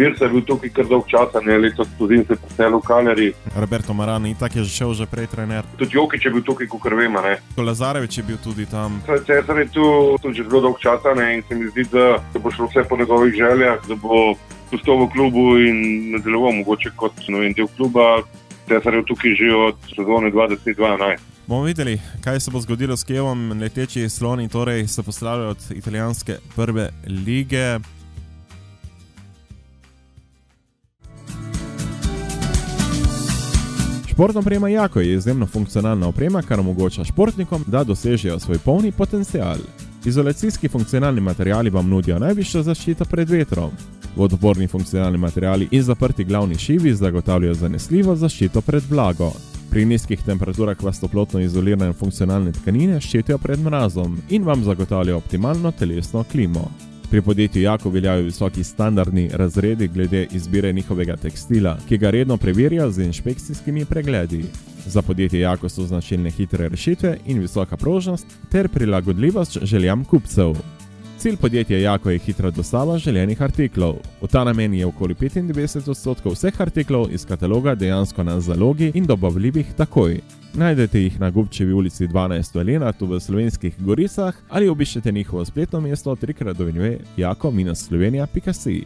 Birsa 0.00 0.24
je 0.24 0.30
bil 0.32 0.40
tukaj 0.48 0.70
kar 0.72 0.86
dolg 0.88 1.08
čas, 1.12 1.34
ne 1.44 1.58
letos 1.60 1.88
tudi 1.98 2.22
se 2.24 2.36
preselil 2.40 2.78
v 2.78 2.86
Kaleri. 2.88 3.26
Roberto 3.56 3.92
Marani, 3.94 4.32
tako 4.40 4.62
je 4.62 4.64
šel 4.64 4.94
že 4.96 5.06
prej 5.06 5.26
trener. 5.28 5.66
Tudi 5.76 5.96
Jokič 5.96 6.24
je 6.24 6.32
bil 6.32 6.40
tukaj, 6.40 6.68
kot 6.72 6.88
vemo. 6.88 7.20
Lazarevič 7.60 8.18
je 8.18 8.24
bil 8.24 8.38
tudi 8.40 8.64
tam. 8.66 9.02
Cesar 9.04 9.60
je 9.60 9.68
tu 9.68 9.84
tudi 10.22 10.40
že 10.40 10.48
zelo 10.48 10.60
dolg 10.60 10.80
čas 10.80 11.04
in 11.04 11.44
se 11.48 11.54
mi 11.54 11.68
zdi, 11.68 11.84
da 11.92 12.16
bo 12.40 12.48
šlo 12.50 12.70
vse 12.72 12.88
po 12.88 12.96
njegovih 12.96 13.34
željah, 13.34 13.84
da 13.88 13.94
bo 13.94 14.32
postal 14.70 15.04
v 15.04 15.10
klubu 15.12 15.44
in 15.60 16.10
nadaljeval 16.16 16.56
mogoče 16.64 16.96
kot 16.96 17.12
vem, 17.28 17.52
del 17.52 17.68
kluba. 17.76 18.24
Cesar 18.72 18.94
je 18.94 19.04
tukaj 19.04 19.36
že 19.36 19.52
od 19.52 19.76
sezone 19.92 20.32
2012. 20.32 21.20
Bomo 21.46 21.68
videli, 21.68 22.00
kaj 22.24 22.40
se 22.40 22.50
bo 22.50 22.60
zgodilo 22.60 22.96
s 22.96 23.04
Kevom, 23.04 23.52
leteči 23.60 24.08
sloni, 24.08 24.48
torej 24.48 24.88
se 24.88 25.02
postavljajo 25.02 25.50
od 25.50 25.60
italijanske 25.76 26.40
prve 26.56 26.88
lige. 27.04 27.99
Športna 34.20 34.40
oprema 34.40 34.68
Jako 34.68 35.00
je 35.00 35.14
izjemno 35.14 35.46
funkcionalna 35.46 36.08
oprema, 36.08 36.42
kar 36.42 36.60
omogoča 36.60 37.04
športnikom, 37.04 37.64
da 37.66 37.84
dosežejo 37.84 38.38
svoj 38.38 38.58
polni 38.58 38.92
potencial. 38.92 39.56
Izolacijski 40.04 40.68
funkcionalni 40.68 41.20
materiali 41.20 41.70
vam 41.70 41.88
nudijo 41.88 42.18
najvišjo 42.18 42.62
zaščito 42.62 43.04
pred 43.04 43.30
vetrom. 43.30 43.70
Vodoporni 44.16 44.66
funkcionalni 44.68 45.18
materiali 45.18 45.68
in 45.70 45.82
zaprti 45.82 46.24
glavni 46.24 46.58
šivi 46.58 46.94
zagotavljajo 46.94 47.54
zanesljivo 47.54 48.16
zaščito 48.16 48.60
pred 48.60 48.82
vlago. 48.90 49.32
Pri 49.70 49.84
nizkih 49.84 50.22
temperaturah 50.26 50.82
vas 50.82 51.00
toplotno 51.00 51.40
izolirane 51.40 51.92
funkcionalne 51.92 52.52
tkanine 52.52 53.00
ščitijo 53.00 53.38
pred 53.38 53.58
mrazom 53.64 54.20
in 54.28 54.44
vam 54.44 54.64
zagotavljajo 54.64 55.16
optimalno 55.16 55.72
telesno 55.72 56.24
klimo. 56.32 56.68
Pri 57.10 57.22
podjetju 57.22 57.62
Jako 57.62 57.90
veljajo 57.90 58.22
visoki 58.22 58.64
standardni 58.64 59.30
razredi 59.32 59.88
glede 59.88 60.26
izbire 60.32 60.72
njihovega 60.72 61.16
tekstila, 61.16 61.78
ki 61.88 61.98
ga 61.98 62.10
redno 62.10 62.36
preverjajo 62.36 62.90
z 62.90 63.02
inšpekcijskimi 63.02 63.84
pregledi. 63.84 64.44
Za 64.86 65.02
podjetje 65.02 65.40
Jako 65.40 65.68
so 65.68 65.86
značilne 65.86 66.30
hitre 66.30 66.68
rešitve 66.68 67.16
in 67.26 67.38
visoka 67.38 67.76
prožnost 67.76 68.26
ter 68.50 68.68
prilagodljivost 68.68 69.58
željam 69.62 70.04
kupcev. 70.04 70.54
Cilj 71.18 71.36
podjetja 71.36 71.78
Jako 71.78 72.10
je 72.10 72.18
hitra 72.18 72.50
dostava 72.50 72.98
željenih 72.98 73.42
artiklov. 73.42 73.94
V 74.22 74.26
ta 74.26 74.44
namen 74.44 74.74
je 74.74 74.86
okoli 74.86 75.14
95 75.14 75.90
odstotkov 75.90 76.32
vseh 76.32 76.60
artiklov 76.60 77.08
iz 77.12 77.26
kataloga 77.26 77.74
dejansko 77.74 78.22
na 78.22 78.40
zalogi 78.40 78.92
in 78.94 79.04
dobavljivih 79.04 79.66
takoj. 79.76 80.20
Najdete 80.54 80.98
jih 80.98 81.20
na 81.20 81.30
Gubčevi 81.30 81.72
ulici 81.72 82.06
12 82.06 82.54
v 82.54 82.64
Lenatu 82.64 83.06
v 83.06 83.20
slovenskih 83.20 83.74
goricah 83.78 84.34
ali 84.48 84.68
obiščete 84.68 85.12
njihovo 85.12 85.44
spletno 85.44 85.80
mesto 85.80 86.16
trikrat 86.16 86.56
do 86.56 86.64
vinjuje 86.64 87.00
jako-slovenija.si. 87.16 88.84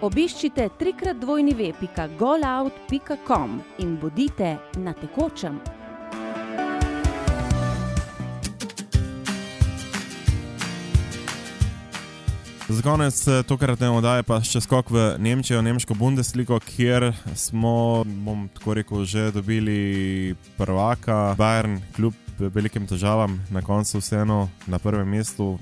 Obiščite 0.00 0.68
trikrat 0.78 1.16
dvojni 1.20 1.54
ve.golout.com 1.54 3.60
in 3.78 3.96
bodite 4.00 4.56
na 4.76 4.92
tekočem. 4.92 5.79
Za 12.70 12.82
konec 12.82 13.28
eh, 13.28 13.42
tokratne 13.42 13.88
oddaje 13.90 14.22
pa 14.22 14.36
še 14.46 14.60
skok 14.62 14.92
v 14.94 15.00
Nemčijo, 15.18 15.58
Nemško 15.58 15.96
Bundesligo, 15.98 16.54
kjer 16.62 17.08
smo, 17.34 18.06
bom 18.06 18.46
tako 18.54 18.76
rekel, 18.78 19.02
že 19.02 19.32
dobili 19.34 20.38
prvaka, 20.54 21.34
Bayern, 21.34 21.80
kljub 21.98 22.14
velikim 22.38 22.86
težavam, 22.86 23.40
na 23.50 23.58
koncu 23.58 23.98
vseeno 23.98 24.46
na 24.70 24.78
prvem 24.78 25.10
mestu 25.18 25.58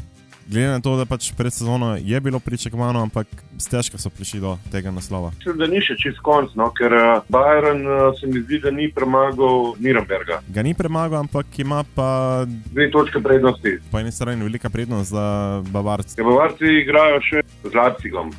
glede 0.48 0.68
na 0.68 0.80
to, 0.80 0.96
da 0.96 1.04
pač 1.04 1.32
pred 1.36 1.52
sezono 1.52 1.96
je 2.00 2.20
bilo 2.20 2.40
pričakovano, 2.40 3.02
ampak 3.02 3.26
stežka 3.58 3.98
so 3.98 4.10
prišli 4.10 4.40
do 4.40 4.56
tega 4.72 4.90
naslova. 4.90 5.30
Mislim, 5.36 5.58
da 5.58 5.66
ni 5.66 5.80
še 5.84 5.96
čist 6.00 6.22
konc, 6.24 6.54
no, 6.56 6.70
ker 6.76 6.94
uh, 6.94 7.08
Bayern 7.32 7.84
uh, 7.84 8.12
se 8.18 8.26
mi 8.26 8.40
zdi, 8.40 8.60
da 8.64 8.72
ni 8.74 8.88
premagal 8.92 9.74
Nürnberga. 9.82 10.40
Ga 10.48 10.64
ni 10.64 10.74
premagal, 10.74 11.20
ampak 11.26 11.58
ima 11.58 11.82
pa 11.94 12.44
dve 12.48 12.88
točke 12.90 13.20
prednosti. 13.20 13.78
Po 13.92 14.00
eni 14.00 14.12
strani 14.12 14.44
velika 14.44 14.70
prednost 14.70 15.12
za 15.12 15.26
Bavarce. 15.70 16.16
Ja, 16.18 16.24
Bavarci 16.24 16.80
igrajo 16.82 17.20
še 17.28 17.44
z 17.64 17.74
Leipzigom 17.74 18.32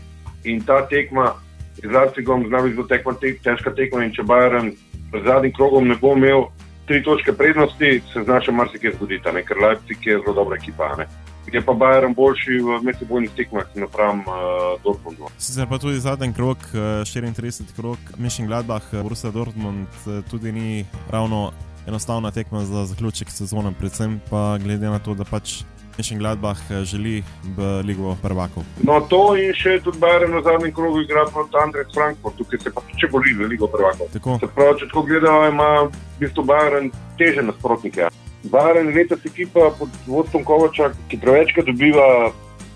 in 0.49 0.65
ta 0.65 0.81
tekma. 0.89 1.33
Z 1.79 1.91
Leipzigom 1.93 2.47
zna 2.49 2.63
biti 2.65 2.75
zelo 2.75 2.87
tekma, 2.89 3.13
te, 3.21 3.35
težka 3.43 3.75
tekma. 3.77 4.07
Če 4.15 4.25
Bayern 4.27 4.73
z 5.13 5.21
zadnjim 5.25 5.53
krogom 5.53 5.87
ne 5.87 5.95
bo 6.01 6.15
imel 6.17 6.49
tri 6.89 7.03
točke 7.05 7.33
prednosti, 7.37 8.01
se 8.13 8.23
znaša 8.25 8.51
marsikaj 8.51 8.95
zgoditi, 8.97 9.41
ker 9.45 9.57
Leipzig 9.61 10.07
je 10.07 10.17
zelo 10.17 10.33
dobra 10.33 10.57
ekipa. 10.57 10.95
Ne? 10.97 11.05
Je 11.53 11.61
pa 11.65 11.73
Bayern 11.73 12.15
boljši 12.15 12.59
v 12.63 12.81
medsebojnih 12.83 13.31
tekmah, 13.35 13.65
napram 13.75 14.19
uh, 14.19 14.35
Dortmundu. 14.83 15.29
Sicer 15.37 15.67
pa 15.69 15.77
tudi 15.77 15.99
zadnji 15.99 16.33
krok, 16.33 16.57
34 16.73 17.61
eh, 17.61 17.73
krok, 17.75 17.99
Mišljen 18.17 18.47
Gladbach, 18.47 18.93
eh, 18.93 19.03
Borussia 19.03 19.31
Dortmund, 19.31 19.87
tudi 20.31 20.51
ni 20.51 20.85
ravno 21.09 21.51
enostavna 21.87 22.31
tekma 22.31 22.65
za 22.65 22.85
zaključek 22.85 23.29
sezone, 23.29 23.73
predvsem 23.79 24.21
pa 24.29 24.57
glede 24.57 24.89
na 24.89 24.99
to, 24.99 25.13
da 25.13 25.23
pač. 25.23 25.63
Mišljen 25.99 26.19
Gladbach 26.19 26.59
želi 26.83 27.23
v 27.43 27.81
Ligo 27.83 28.15
prvakov. 28.21 28.63
No, 28.87 29.01
to 29.11 29.35
in 29.35 29.51
še 29.51 29.81
tudi 29.83 29.99
Bayern 29.99 30.31
v 30.31 30.39
zadnjem 30.45 30.71
krogu 30.71 31.01
igra 31.03 31.25
proti 31.27 31.59
Andreju 31.59 31.91
Frankfurtu, 31.91 32.45
ki 32.47 32.59
se 32.63 32.71
pa 32.71 32.79
če 32.95 33.09
boli 33.11 33.35
v 33.35 33.49
Ligo 33.51 33.67
prvakov. 33.67 34.07
Se 34.15 34.47
pravi, 34.47 34.79
če 34.79 34.87
tako 34.87 35.03
gledajo, 35.03 35.51
ima 35.51 35.69
v 35.91 35.91
bistvu 36.23 36.47
Bayern 36.47 36.87
teže 37.19 37.43
nasprotnike. 37.43 38.07
Baren 38.43 38.87
je 38.87 38.95
letos 38.95 39.25
ekipa 39.25 39.71
pod 39.79 39.89
vodstvom 40.07 40.43
Kovača, 40.43 40.91
ki 41.09 41.19
prevečkrat 41.19 41.65
dobiva, 41.65 42.31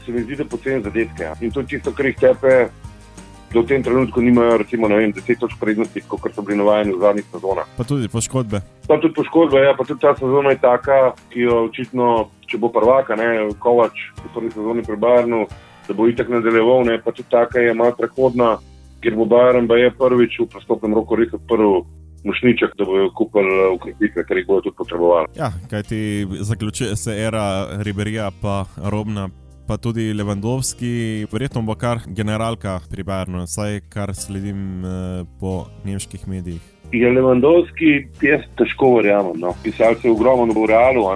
se 0.05 0.11
mi 0.11 0.21
zdi, 0.21 0.35
da 0.35 0.45
poceni 0.45 0.83
zadetke. 0.83 1.29
In 1.41 1.51
to 1.51 1.63
je 1.63 1.75
tisto, 1.75 1.93
kar 1.95 2.05
jih 2.05 2.17
tepe, 2.19 2.55
da 3.53 3.59
v 3.59 3.65
tem 3.69 3.83
trenutku 3.83 4.21
nimajo, 4.21 4.57
recimo, 4.57 4.87
vem, 4.87 5.13
deset 5.15 5.39
točk 5.39 5.59
prednosti, 5.61 6.01
kot 6.09 6.33
so 6.35 6.41
bili 6.41 6.57
navajeni 6.57 6.95
v 6.95 6.99
zadnjih 6.99 7.27
sezonah. 7.31 7.69
Pa 7.77 7.83
tudi 7.87 8.09
poškodbe. 8.09 8.61
Pa 8.87 8.97
tudi 8.97 9.13
poškodbe, 9.13 9.61
ja, 9.61 9.75
pa 9.77 9.85
tudi 9.87 10.01
ta 10.01 10.15
sezona 10.19 10.51
je 10.51 10.59
taka, 10.59 11.13
ki 11.31 11.47
jo 11.47 11.63
očitno, 11.69 12.09
če 12.49 12.59
bo 12.59 12.73
prvaka, 12.73 13.15
ne, 13.15 13.53
Kovač 13.59 14.09
v 14.19 14.33
prvi 14.33 14.51
sezoni 14.51 14.83
pri 14.83 14.97
Barnu, 14.99 15.45
da 15.87 15.95
bo 15.95 16.07
itak 16.09 16.31
nadaljeval, 16.33 16.83
ne, 16.89 16.99
pa 16.99 17.15
tudi 17.15 17.29
taka 17.29 17.61
je 17.63 17.73
malo 17.77 17.95
prehodna, 17.95 18.57
ker 19.03 19.15
bo 19.15 19.29
Baren, 19.29 19.67
pa 19.67 19.77
je 19.77 19.91
prvič 19.95 20.39
v 20.39 20.49
prestopnem 20.49 20.95
roku 20.97 21.15
res 21.19 21.31
odprl 21.35 21.83
mošniček, 22.23 22.75
da 22.77 22.85
bodo 22.85 23.09
kupili 23.17 23.53
uh, 23.53 23.75
ukrepitve, 23.75 24.25
ker 24.27 24.37
jih 24.37 24.47
bodo 24.47 24.67
tudi 24.67 24.77
potrebovali. 24.77 25.31
Ja, 25.37 25.51
kaj 25.69 25.83
ti 25.83 26.01
zaključuje 26.39 26.95
se 26.95 27.17
era 27.27 27.45
Riberija, 27.83 28.31
pa 28.41 28.65
Robna. 28.77 29.29
Pa 29.67 29.77
tudi 29.77 30.13
Levandovski, 30.13 31.25
verjetno 31.31 31.61
bo 31.63 31.75
kar 31.79 32.01
generalka 32.05 32.81
pri 32.91 33.03
Bayernu, 33.07 33.45
vsaj 33.47 33.79
kar 33.89 34.11
sledim 34.15 34.83
eh, 34.83 35.23
po 35.39 35.69
nemških 35.87 36.27
medijih. 36.27 36.59
Je 36.91 37.11
Levandovski, 37.11 37.93
jaz 38.21 38.43
težko 38.59 38.97
verjamem. 38.97 39.39
No. 39.39 39.53
Pisal 39.63 39.95
se 40.01 40.07
je 40.07 40.11
ogromno 40.11 40.51
v 40.51 40.67
Realu, 40.67 41.07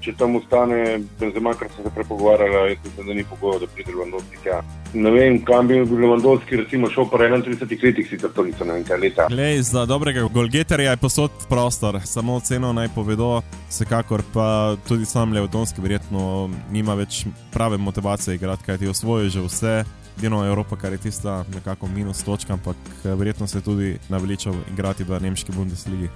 če 0.00 0.14
tam 0.18 0.36
ostane 0.38 0.98
Benzema, 1.20 1.52
kar 1.58 1.68
se 1.74 1.90
prepogovarjali, 1.94 2.72
jaz 2.74 2.84
mislim, 2.84 3.06
da 3.06 3.14
ni 3.14 3.24
pogojev, 3.24 3.60
da 3.60 3.66
pride 3.74 3.92
Lewandowski 3.92 4.42
tja. 4.42 4.60
Ne 4.94 5.10
vem, 5.10 5.38
kam 5.44 5.68
bi 5.68 5.80
bil 5.84 6.00
Lewandowski, 6.04 6.56
recimo 6.62 6.90
šel 6.90 7.08
po 7.10 7.18
31 7.18 7.84
letih, 7.84 8.08
sicer 8.10 8.32
to 8.34 8.44
niso 8.46 8.64
ne 8.64 8.78
vem 8.78 8.86
kaj 8.88 9.00
leta. 9.02 9.28
Lej, 9.30 9.62
za 9.68 9.84
dobrega 9.86 10.24
golgeterja 10.34 10.94
je 10.94 11.02
posod 11.02 11.46
prostor, 11.48 12.00
samo 12.04 12.40
ceno 12.40 12.72
naj 12.72 12.92
povedo, 12.94 13.42
vsekakor 13.68 14.22
pa 14.34 14.48
tudi 14.88 15.06
sam 15.06 15.34
Lewandowski 15.34 15.82
verjetno 15.82 16.50
nima 16.72 16.94
več 16.98 17.24
prave 17.52 17.78
motivacije 17.78 18.38
igrati, 18.38 18.70
kajti 18.70 18.94
osvojil 18.94 19.30
že 19.30 19.46
vse. 19.46 19.78
Edino 20.18 20.40
Evropa, 20.42 20.76
kar 20.76 20.92
je 20.92 20.98
tista 20.98 21.44
nekako 21.54 21.86
minus 21.86 22.24
točka, 22.26 22.52
ampak 22.52 22.76
eh, 23.04 23.14
verjetno 23.14 23.46
se 23.46 23.58
je 23.58 23.62
tudi 23.62 23.98
naveličal 24.08 24.54
igrati 24.72 25.04
v 25.04 25.20
nemški 25.20 25.52
Bundesligi. 25.52 26.08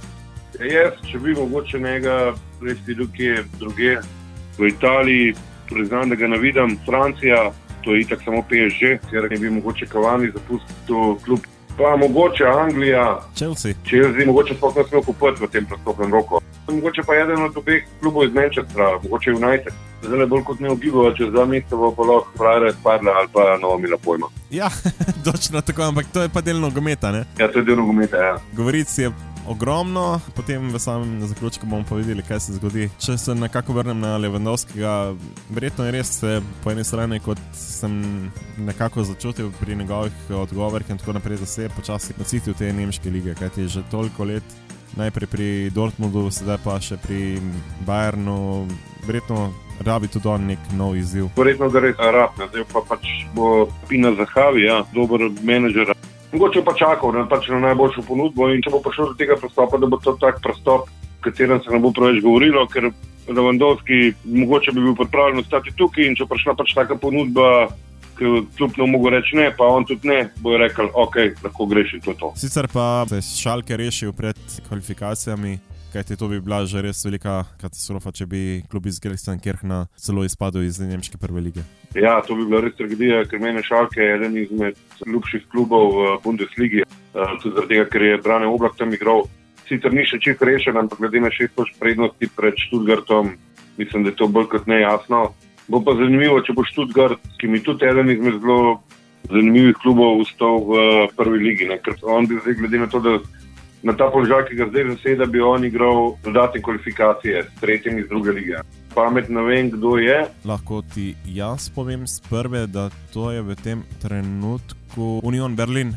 Jaz, 0.62 0.98
če 1.10 1.18
bi 1.18 1.34
mogoče 1.34 1.78
njega 1.82 2.34
res 2.62 2.78
videl, 2.86 3.08
ki 3.16 3.24
je 3.24 3.38
druge 3.58 3.96
v 4.58 4.68
Italiji, 4.70 5.32
priznam, 5.66 6.12
da 6.12 6.14
ga 6.14 6.28
ne 6.30 6.38
vidim, 6.38 6.76
Francija, 6.86 7.48
to 7.82 7.94
je 7.94 8.04
itak 8.04 8.22
samo 8.22 8.44
PSG, 8.46 9.00
ker 9.10 9.26
ne 9.30 9.38
bi 9.38 9.50
mogoče 9.50 9.88
Kavani 9.90 10.30
zapustil 10.30 11.16
klub. 11.24 11.48
Pa 11.76 11.96
mogoče 11.96 12.44
Anglija, 12.44 13.22
Chelsea. 13.34 13.74
Chelsea, 13.88 14.26
mogoče 14.26 14.54
sploh 14.54 14.76
ne 14.76 14.84
smel 14.88 15.02
kupiti 15.02 15.42
v 15.42 15.48
tem 15.50 15.66
prestopnem 15.66 16.12
roku. 16.12 16.42
Mogoče 16.68 17.02
pa 17.06 17.16
eden 17.16 17.42
od 17.42 17.56
obeh 17.56 17.88
klubov 18.00 18.28
iz 18.28 18.34
Manchestra, 18.34 18.90
mogoče 19.02 19.32
United. 19.32 19.72
Zdaj 20.02 20.26
bolj 20.26 20.44
kot 20.44 20.60
ne 20.60 20.70
ogibajo, 20.70 21.14
če 21.16 21.30
za 21.32 21.44
meseca 21.48 21.78
bo 21.78 21.90
pa 21.96 22.06
lahko 22.06 22.38
Frajere 22.38 22.72
spadla 22.74 23.12
ali 23.18 23.28
pa 23.32 23.56
novo 23.62 23.78
mila 23.78 23.98
pojma. 24.04 24.28
Ja, 24.50 24.68
točno 25.26 25.62
tako, 25.62 25.82
ampak 25.82 26.12
to 26.12 26.22
je 26.22 26.28
pa 26.28 26.40
del 26.40 26.60
nogometa. 26.60 27.12
Ne? 27.12 27.24
Ja, 27.38 27.48
to 27.48 27.62
je 27.62 27.64
del 27.64 27.80
nogometa, 27.80 28.16
ja. 28.16 28.38
Govoric 28.52 28.98
je 28.98 29.10
ogromno, 29.46 30.20
potem 30.36 30.68
v 30.70 30.78
samem 30.78 31.26
zaključku 31.26 31.66
bomo 31.66 31.84
pa 31.88 31.94
videli, 31.94 32.22
kaj 32.22 32.40
se 32.40 32.52
zgodi. 32.52 32.88
Če 32.98 33.16
se 33.18 33.34
nekako 33.34 33.72
vrnem 33.72 34.00
na 34.00 34.16
Levendovskega, 34.16 35.14
verjetno 35.50 35.86
je 35.86 35.92
res 35.92 36.12
se 36.20 36.40
po 36.64 36.70
eni 36.70 36.84
strani, 36.84 37.20
kot 37.20 37.40
sem 37.56 38.30
nekako 38.58 39.04
začutil 39.04 39.50
pri 39.60 39.76
njegovih 39.76 40.30
odgovorih 40.30 40.90
in 40.90 40.98
tako 40.98 41.12
naprej, 41.18 41.42
da 41.42 41.46
se 41.46 41.62
je 41.62 41.74
počasi 41.76 42.14
nacitil 42.18 42.54
te 42.54 42.72
nemške 42.72 43.10
lige, 43.10 43.34
kajti 43.34 43.68
že 43.68 43.82
toliko 43.90 44.24
let. 44.24 44.44
Najprej 44.96 45.26
pri 45.26 45.70
Dortmundu, 45.72 46.26
sedaj 46.30 46.58
pa 46.64 46.76
še 46.80 46.98
pri 47.00 47.40
Bayernu, 47.86 48.68
verjetno 49.06 49.52
rabi 49.84 50.08
tudi 50.08 50.28
on 50.28 50.46
nek 50.46 50.58
nov 50.76 50.96
izziv. 50.96 51.30
Verjetno 51.36 51.70
ga 51.72 51.80
res 51.80 51.96
rab, 51.96 52.36
ne. 52.38 52.48
zdaj 52.52 52.64
pa 52.72 52.84
pač 52.88 53.08
bo 53.34 53.68
Pina 53.88 54.12
Zahavi, 54.18 54.66
ja, 54.66 54.82
dober 54.94 55.30
menedžer. 55.42 55.94
Mogoče 56.32 56.62
pa 56.64 56.72
čakal 56.72 57.12
na, 57.12 57.26
pač 57.28 57.48
na 57.52 57.60
najboljšo 57.60 58.02
ponudbo 58.08 58.48
in 58.48 58.62
če 58.64 58.72
bo 58.72 58.80
prišel 58.80 59.12
do 59.12 59.16
tega 59.20 59.36
prestopa, 59.36 59.78
da 59.78 59.86
bo 59.86 60.00
to 60.00 60.16
tak 60.20 60.40
prestop, 60.44 60.88
o 60.88 61.24
katerem 61.24 61.60
se 61.60 61.72
ne 61.72 61.80
bo 61.82 61.92
preveč 61.92 62.22
govorilo, 62.24 62.64
ker 62.72 62.88
Lewandowski 63.28 64.14
mogoče 64.24 64.72
bi 64.72 64.80
bil 64.80 64.96
pripravljen 64.98 65.44
ostati 65.44 65.74
tukaj 65.78 66.08
in 66.08 66.16
če 66.18 66.26
prišla 66.30 66.56
pač 66.58 66.72
taka 66.74 66.96
ponudba, 66.98 67.68
ki 68.16 68.32
kljub 68.56 68.80
ne 68.80 68.88
mogo 68.90 69.12
reči 69.12 69.36
ne, 69.36 69.50
pa 69.56 69.68
on 69.72 69.84
tudi 69.88 70.08
ne, 70.08 70.24
bo 70.42 70.56
rekel, 70.60 70.88
ok, 71.04 71.20
lahko 71.44 71.66
greš 71.68 71.94
in 71.98 72.04
to 72.04 72.14
je 72.14 72.18
to. 72.24 72.32
Sicer 72.40 72.68
pa 72.72 73.04
se 73.08 73.20
je 73.20 73.28
Šalke 73.42 73.76
rešil 73.76 74.16
pred 74.16 74.40
kvalifikacijami, 74.68 75.58
kajti 75.92 76.16
to 76.16 76.28
bi 76.28 76.40
bila 76.40 76.64
že 76.66 76.82
res 76.82 77.04
velika 77.04 77.44
katastrofa, 77.60 78.12
če 78.12 78.26
bi 78.26 78.40
klub 78.70 78.86
iz 78.88 78.98
Gelsenkirchna 79.02 79.86
celo 80.00 80.24
izpadel 80.24 80.64
iz 80.64 80.80
nemške 80.80 81.20
prve 81.20 81.44
lige. 81.44 81.64
Ja, 81.94 82.20
to 82.24 82.36
bi 82.38 82.46
bila 82.48 82.62
res 82.64 82.76
tragedija, 82.78 83.24
ker 83.28 83.42
meni 83.42 83.62
Šalke 83.66 84.00
je 84.00 84.16
eden 84.16 84.38
izmed 84.40 84.80
ljubših 85.06 85.46
klubov 85.52 85.92
v 85.96 86.16
Bundesligi, 86.24 86.84
uh, 86.86 87.36
tudi 87.42 87.54
zaradi 87.54 87.74
tega, 87.74 87.86
ker 87.92 88.06
je 88.08 88.20
Brane 88.24 88.48
Oblak 88.48 88.78
tam 88.80 88.94
igral. 88.96 89.26
Sicer 89.68 89.92
ni 89.92 90.06
še 90.08 90.20
čisto 90.22 90.48
rešen, 90.48 90.80
ampak 90.80 91.00
glede 91.02 91.20
na 91.22 91.30
šest 91.32 91.54
točk 91.56 91.76
prednosti 91.80 92.28
pred 92.36 92.56
Študgartom, 92.66 93.36
mislim, 93.78 94.06
da 94.06 94.12
je 94.12 94.18
to 94.18 94.28
bolj 94.32 94.48
kot 94.56 94.66
nejasno. 94.70 95.28
Bo 95.68 95.80
pa 95.84 95.94
zanimivo, 96.00 96.40
če 96.44 96.56
bo 96.56 96.64
Študgart, 96.66 97.20
ki 97.38 97.52
mi 97.52 97.62
tudi 97.62 97.86
eden 97.88 98.10
izmed 98.10 98.40
zelo 98.40 98.80
zanimivih 99.30 99.78
klubov, 99.80 100.24
ustal 100.24 100.64
v 100.66 100.80
prvi 101.16 101.38
ligi. 101.38 101.68
Ne? 101.70 101.78
Ker 101.84 101.94
on 102.02 102.26
bi 102.26 102.40
zdaj, 102.40 102.58
glede 102.58 102.82
na 102.82 102.88
to, 102.90 103.00
da 103.00 103.20
na 103.82 103.92
ta 103.92 104.10
položaj, 104.10 104.46
ki 104.48 104.54
ga 104.54 104.66
zdaj 104.70 104.84
zaseda, 104.94 105.26
bi 105.26 105.40
on 105.40 105.64
igral 105.64 106.14
dodatne 106.24 106.62
kvalifikacije 106.62 107.42
s 107.42 107.60
tretjim 107.60 107.98
iz 107.98 108.08
druge 108.08 108.30
lige. 108.30 108.62
Pamet 108.94 109.28
ne 109.28 109.42
vem, 109.42 109.70
kdo 109.70 109.96
je. 109.98 110.24
Lahko 110.44 110.82
ti 110.94 111.14
jaz 111.26 111.70
povem 111.70 112.06
z 112.06 112.20
prve, 112.30 112.66
da 112.66 112.90
to 113.12 113.30
je 113.30 113.42
v 113.42 113.56
tem 113.56 113.82
trenutku 114.02 115.20
Union 115.24 115.56
Berlin. 115.56 115.94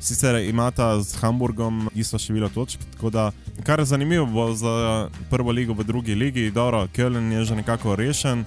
Sicer 0.00 0.36
imata 0.46 1.00
z 1.00 1.18
Hamburgom 1.20 1.88
isto 1.94 2.18
število 2.18 2.48
točk, 2.48 2.80
tako 2.92 3.10
da 3.10 3.30
kar 3.66 3.78
je 3.78 3.84
zanimivo 3.84 4.54
za 4.54 5.08
prvo 5.30 5.50
ligo 5.50 5.72
v 5.74 5.84
drugi 5.84 6.14
ligi, 6.14 6.50
dobro, 6.50 6.86
Köln 6.96 7.32
je 7.32 7.44
že 7.44 7.54
nekako 7.54 7.96
rešen. 7.96 8.44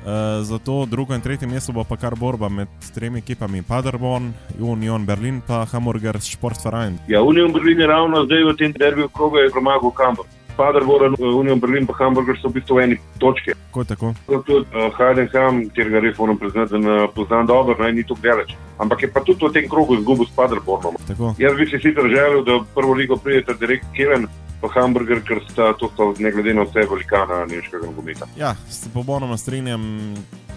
Uh, 0.00 0.42
zato 0.42 0.86
drugo 0.86 1.14
in 1.14 1.20
tretje 1.20 1.48
mesto 1.48 1.72
bo 1.72 1.84
pa 1.84 1.96
kar 1.96 2.14
borba 2.16 2.48
med 2.48 2.68
tremi 2.94 3.18
ekipami: 3.18 3.62
Paderborn, 3.62 4.32
Union 4.58 5.06
Berlin 5.06 5.42
pa 5.46 5.66
Hamburger 5.72 6.20
Sportverein. 6.20 6.98
Ja, 7.08 7.22
Union 7.22 7.52
Berlin 7.52 7.80
je 7.80 7.86
ravno 7.86 8.24
zdaj 8.24 8.44
v 8.44 8.56
tem 8.56 8.72
derbiju 8.72 9.08
kroga 9.08 9.44
premagal 9.52 9.92
Hamburg. 9.98 10.28
Paderborn, 10.56 11.14
Union 11.18 11.60
Berlin 11.60 11.86
pa 11.86 11.94
Hamburger 11.98 12.36
so 12.40 12.48
v 12.48 12.60
bistvu 12.60 12.76
v 12.76 12.82
eni 12.84 12.96
točki. 13.18 13.52
Kako 13.70 13.80
je 13.80 13.86
tako? 13.86 14.08
Tudi 14.26 14.66
uh, 14.76 14.88
Heidenheim, 14.96 15.70
kjer 15.74 15.88
ga 15.88 16.02
res 16.04 16.18
moram 16.18 16.36
priznati, 16.38 16.72
da 16.72 16.78
ne 16.78 17.08
poznam 17.14 17.46
dobro, 17.46 17.76
ne, 17.80 17.92
ni 17.92 18.04
to 18.04 18.16
daleč. 18.22 18.56
Ampak 18.78 19.02
je 19.02 19.08
pa 19.12 19.20
tudi 19.24 19.46
v 19.46 19.52
tem 19.52 19.68
krogu 19.68 19.96
izgubil 19.96 20.26
s 20.26 20.34
Paderbornom. 20.36 20.96
Tako. 21.06 21.34
Jaz 21.38 21.56
bi 21.56 21.68
si 21.68 21.78
sicer 21.78 22.08
želel, 22.08 22.44
da 22.44 22.58
v 22.60 22.66
prvo 22.74 22.96
ligo 22.96 23.16
pridete 23.16 23.54
direkt 23.60 23.86
Kelen. 23.96 24.26
Pa 24.60 24.68
hamburger, 24.74 25.22
ker 25.24 25.40
sta 25.48 25.72
to 25.80 25.88
sta 25.94 26.10
ne 26.18 26.32
glede 26.32 26.54
na 26.54 26.66
vse 26.68 26.84
velikana 26.90 27.44
nemškega 27.48 27.86
nogometa. 27.86 28.28
Ja, 28.36 28.54
se 28.70 28.90
popolnoma 28.94 29.36
strinjam. 29.36 30.14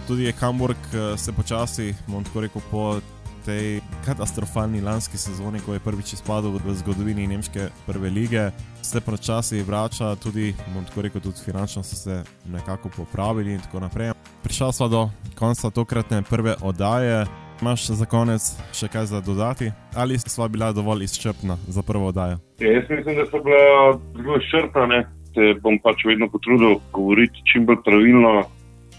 Tudi 0.08 0.26
je 0.28 0.34
Hamburg 0.40 0.78
eh, 0.92 1.18
se 1.18 1.32
počasi, 1.32 1.94
bom 2.08 2.24
tako 2.24 2.42
rekel, 2.44 2.62
po 2.72 3.00
tej 3.46 3.82
katastrofalni 4.06 4.82
lanski 4.82 5.18
sezoni, 5.18 5.60
ko 5.60 5.74
je 5.74 5.80
prvič 5.80 6.14
izpadel 6.14 6.60
v 6.64 6.76
zgodovini 6.80 7.28
nemške 7.28 7.70
prve 7.86 8.10
lige, 8.10 8.50
se 8.82 9.02
počasi 9.02 9.64
vrača, 9.64 10.16
tudi, 10.16 10.54
bom 10.74 10.86
tako 10.86 11.02
rekel, 11.02 11.22
tudi 11.22 11.44
finančno 11.46 11.84
so 11.84 11.96
se 11.96 12.24
nekako 12.46 12.90
popravili 12.90 13.54
in 13.54 13.62
tako 13.62 13.80
naprej. 13.80 14.12
Prišel 14.44 14.72
smo 14.72 14.88
do 14.88 15.10
konca 15.36 15.70
tokratne 15.70 16.22
prve 16.22 16.56
oddaje. 16.62 17.26
Imaš 17.64 17.86
za 17.96 18.04
konec 18.04 18.44
še 18.76 18.90
kaj 18.92 19.06
za 19.08 19.20
dodati, 19.24 19.70
ali 19.96 20.18
sva 20.20 20.50
bila 20.52 20.74
dovolj 20.76 21.06
izčrpna 21.06 21.56
za 21.76 21.82
prvo 21.88 22.10
oddajo? 22.12 22.36
Ja, 22.60 22.72
jaz 22.74 22.90
mislim, 22.92 23.16
da 23.16 23.24
so 23.30 23.40
bila 23.46 23.94
zelo 24.18 24.36
izčrpna. 24.42 24.98
Se 25.32 25.54
bom 25.64 25.78
pač 25.80 26.04
vedno 26.04 26.28
potrudil 26.28 26.74
govoriti 26.92 27.46
čim 27.52 27.64
bolj 27.66 27.78
pravilno, 27.86 28.34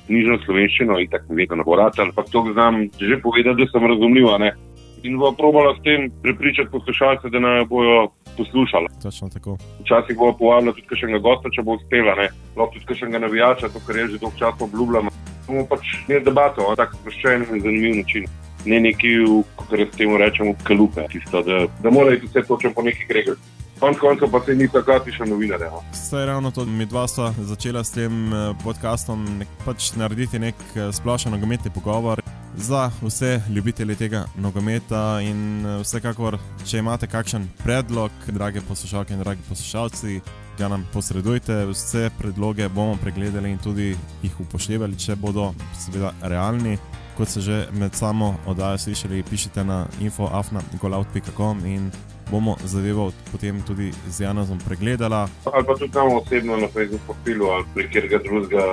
nižjo 0.09 0.39
slovenščino, 0.47 0.97
in 0.97 1.11
tako 1.13 1.37
vedno 1.37 1.59
ne 1.61 1.67
bo 1.67 1.77
rad, 1.77 2.01
ampak 2.01 2.31
to 2.33 2.41
znam 2.55 2.87
že 3.01 3.19
povedati, 3.27 3.61
da 3.61 3.67
sem 3.69 3.85
razumljiva. 3.93 4.39
Ne? 4.41 4.55
In 5.05 5.19
bo 5.21 5.35
probala 5.37 5.75
s 5.77 5.85
tem 5.85 6.09
prepričati 6.23 6.73
poslušalce, 6.73 7.29
da 7.35 7.43
naj 7.45 7.67
bojo 7.69 7.99
poslušali. 8.39 8.89
Točno 9.03 9.29
tako. 9.35 9.59
Včasih 9.83 10.17
bo 10.17 10.31
povabila 10.39 10.73
tudi 10.73 10.89
kakšnega 10.89 11.21
gosta, 11.27 11.53
če 11.53 11.67
bo 11.69 11.77
uspela, 11.77 12.17
lahko 12.17 12.73
tudi 12.79 12.89
kakšnega 12.95 13.21
navijača, 13.27 13.69
to 13.77 13.85
kar 13.85 14.01
je 14.01 14.09
že 14.15 14.23
dolgo 14.25 14.41
časa 14.41 14.65
obljubljamo. 14.71 15.13
Bomo 15.51 15.67
pač 15.69 15.93
imeli 16.07 16.25
debato 16.25 16.65
na 16.65 16.81
tak 16.81 16.97
sproščen 16.97 17.45
in 17.51 17.61
zanimiv 17.61 18.01
način. 18.01 18.25
Ne 18.65 18.81
neki, 18.81 19.17
kot 19.57 19.75
temu 19.97 20.17
rečemo, 20.17 20.55
kalupe, 20.65 21.05
tisto, 21.13 21.43
da, 21.43 21.67
da 21.83 21.91
morajo 21.91 22.23
vse 22.25 22.43
točno 22.49 22.73
po 22.75 22.83
nekih 22.83 23.07
reglih. 23.11 23.39
Konec 23.81 23.99
koncev 23.99 24.31
pa 24.31 24.41
se 24.41 24.55
ni 24.55 24.69
tako, 24.73 24.99
ti 25.05 25.13
še 25.13 25.27
novinarje. 25.29 25.67
No. 25.73 25.83
Saj 25.93 26.27
ravno 26.27 26.51
to, 26.55 26.65
mi 26.65 26.87
dva 26.87 27.09
sta 27.11 27.33
začela 27.39 27.83
s 27.85 27.93
tem 27.93 28.31
podkastom 28.63 29.27
nek, 29.43 29.51
pač 29.67 29.91
narediti 29.99 30.39
nek 30.39 30.63
splošen 30.95 31.35
nogometni 31.35 31.75
pogovor 31.75 32.23
za 32.57 32.91
vse 33.03 33.41
ljubitelje 33.51 33.95
tega 33.99 34.25
nogometa. 34.39 35.19
In 35.27 35.67
vsekakor, 35.83 36.39
če 36.65 36.81
imate 36.81 37.11
kakšen 37.11 37.49
predlog, 37.65 38.11
drage 38.31 38.63
poslušalke 38.69 39.15
in 39.15 39.21
dragi 39.21 39.43
poslušalci, 39.49 40.21
ga 40.59 40.69
nam 40.71 40.87
posredujte. 40.93 41.65
Vse 41.73 42.11
predloge 42.19 42.69
bomo 42.69 42.97
pregledali 43.03 43.51
in 43.51 43.59
tudi 43.59 43.97
jih 44.23 44.41
upoštevali, 44.47 44.99
če 44.99 45.19
bodo 45.19 45.53
seveda 45.77 46.15
realni. 46.23 46.79
Kot 47.15 47.29
ste 47.31 47.41
že 47.41 47.57
med 47.71 47.95
samo 47.95 48.35
oddajo 48.47 48.79
slišali, 48.79 49.23
pišite 49.23 49.65
na 49.65 49.87
infoafna.com 50.01 51.67
in 51.67 51.91
bomo 52.31 52.57
zadevo 52.65 53.13
potem 53.33 53.63
tudi 53.63 53.93
z 54.11 54.21
Janazom 54.21 54.59
pregledala. 54.59 55.29
Ali 55.47 55.65
pa 55.65 55.75
tudi 55.79 55.93
tam 55.93 56.11
osebno 56.17 56.57
na 56.57 56.69
Facebooku 56.69 57.05
profilu 57.07 57.47
ali 57.55 57.65
prek 57.75 57.87
katerega 57.87 58.19
drugega 58.19 58.65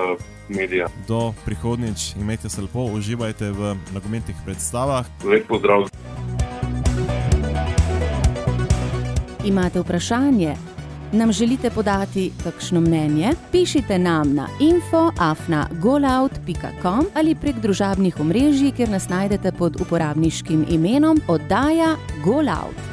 medija. 0.49 0.87
Do 1.07 1.33
prihodnjič, 1.45 2.15
imejte 2.15 2.49
se 2.49 2.61
lepo, 2.61 2.83
uživajte 2.83 3.51
v 3.51 3.75
nogometnih 3.93 4.35
predstavah. 4.45 5.05
Lep 5.23 5.47
pozdrav. 5.47 5.85
Imate 9.43 9.79
vprašanje? 9.79 10.80
Nam 11.13 11.31
želite 11.31 11.69
podati 11.69 12.31
kakšno 12.43 12.81
mnenje? 12.81 13.31
Pišite 13.51 13.99
nam 13.99 14.35
na 14.35 14.47
infoafna.golout.com 14.59 17.05
ali 17.15 17.35
prek 17.35 17.55
družabnih 17.55 18.19
omrežij, 18.19 18.71
kjer 18.71 18.89
nas 18.89 19.09
najdete 19.09 19.51
pod 19.51 19.81
uporabniškim 19.81 20.65
imenom 20.69 21.21
oddaja 21.27 21.95
Golout. 22.25 22.90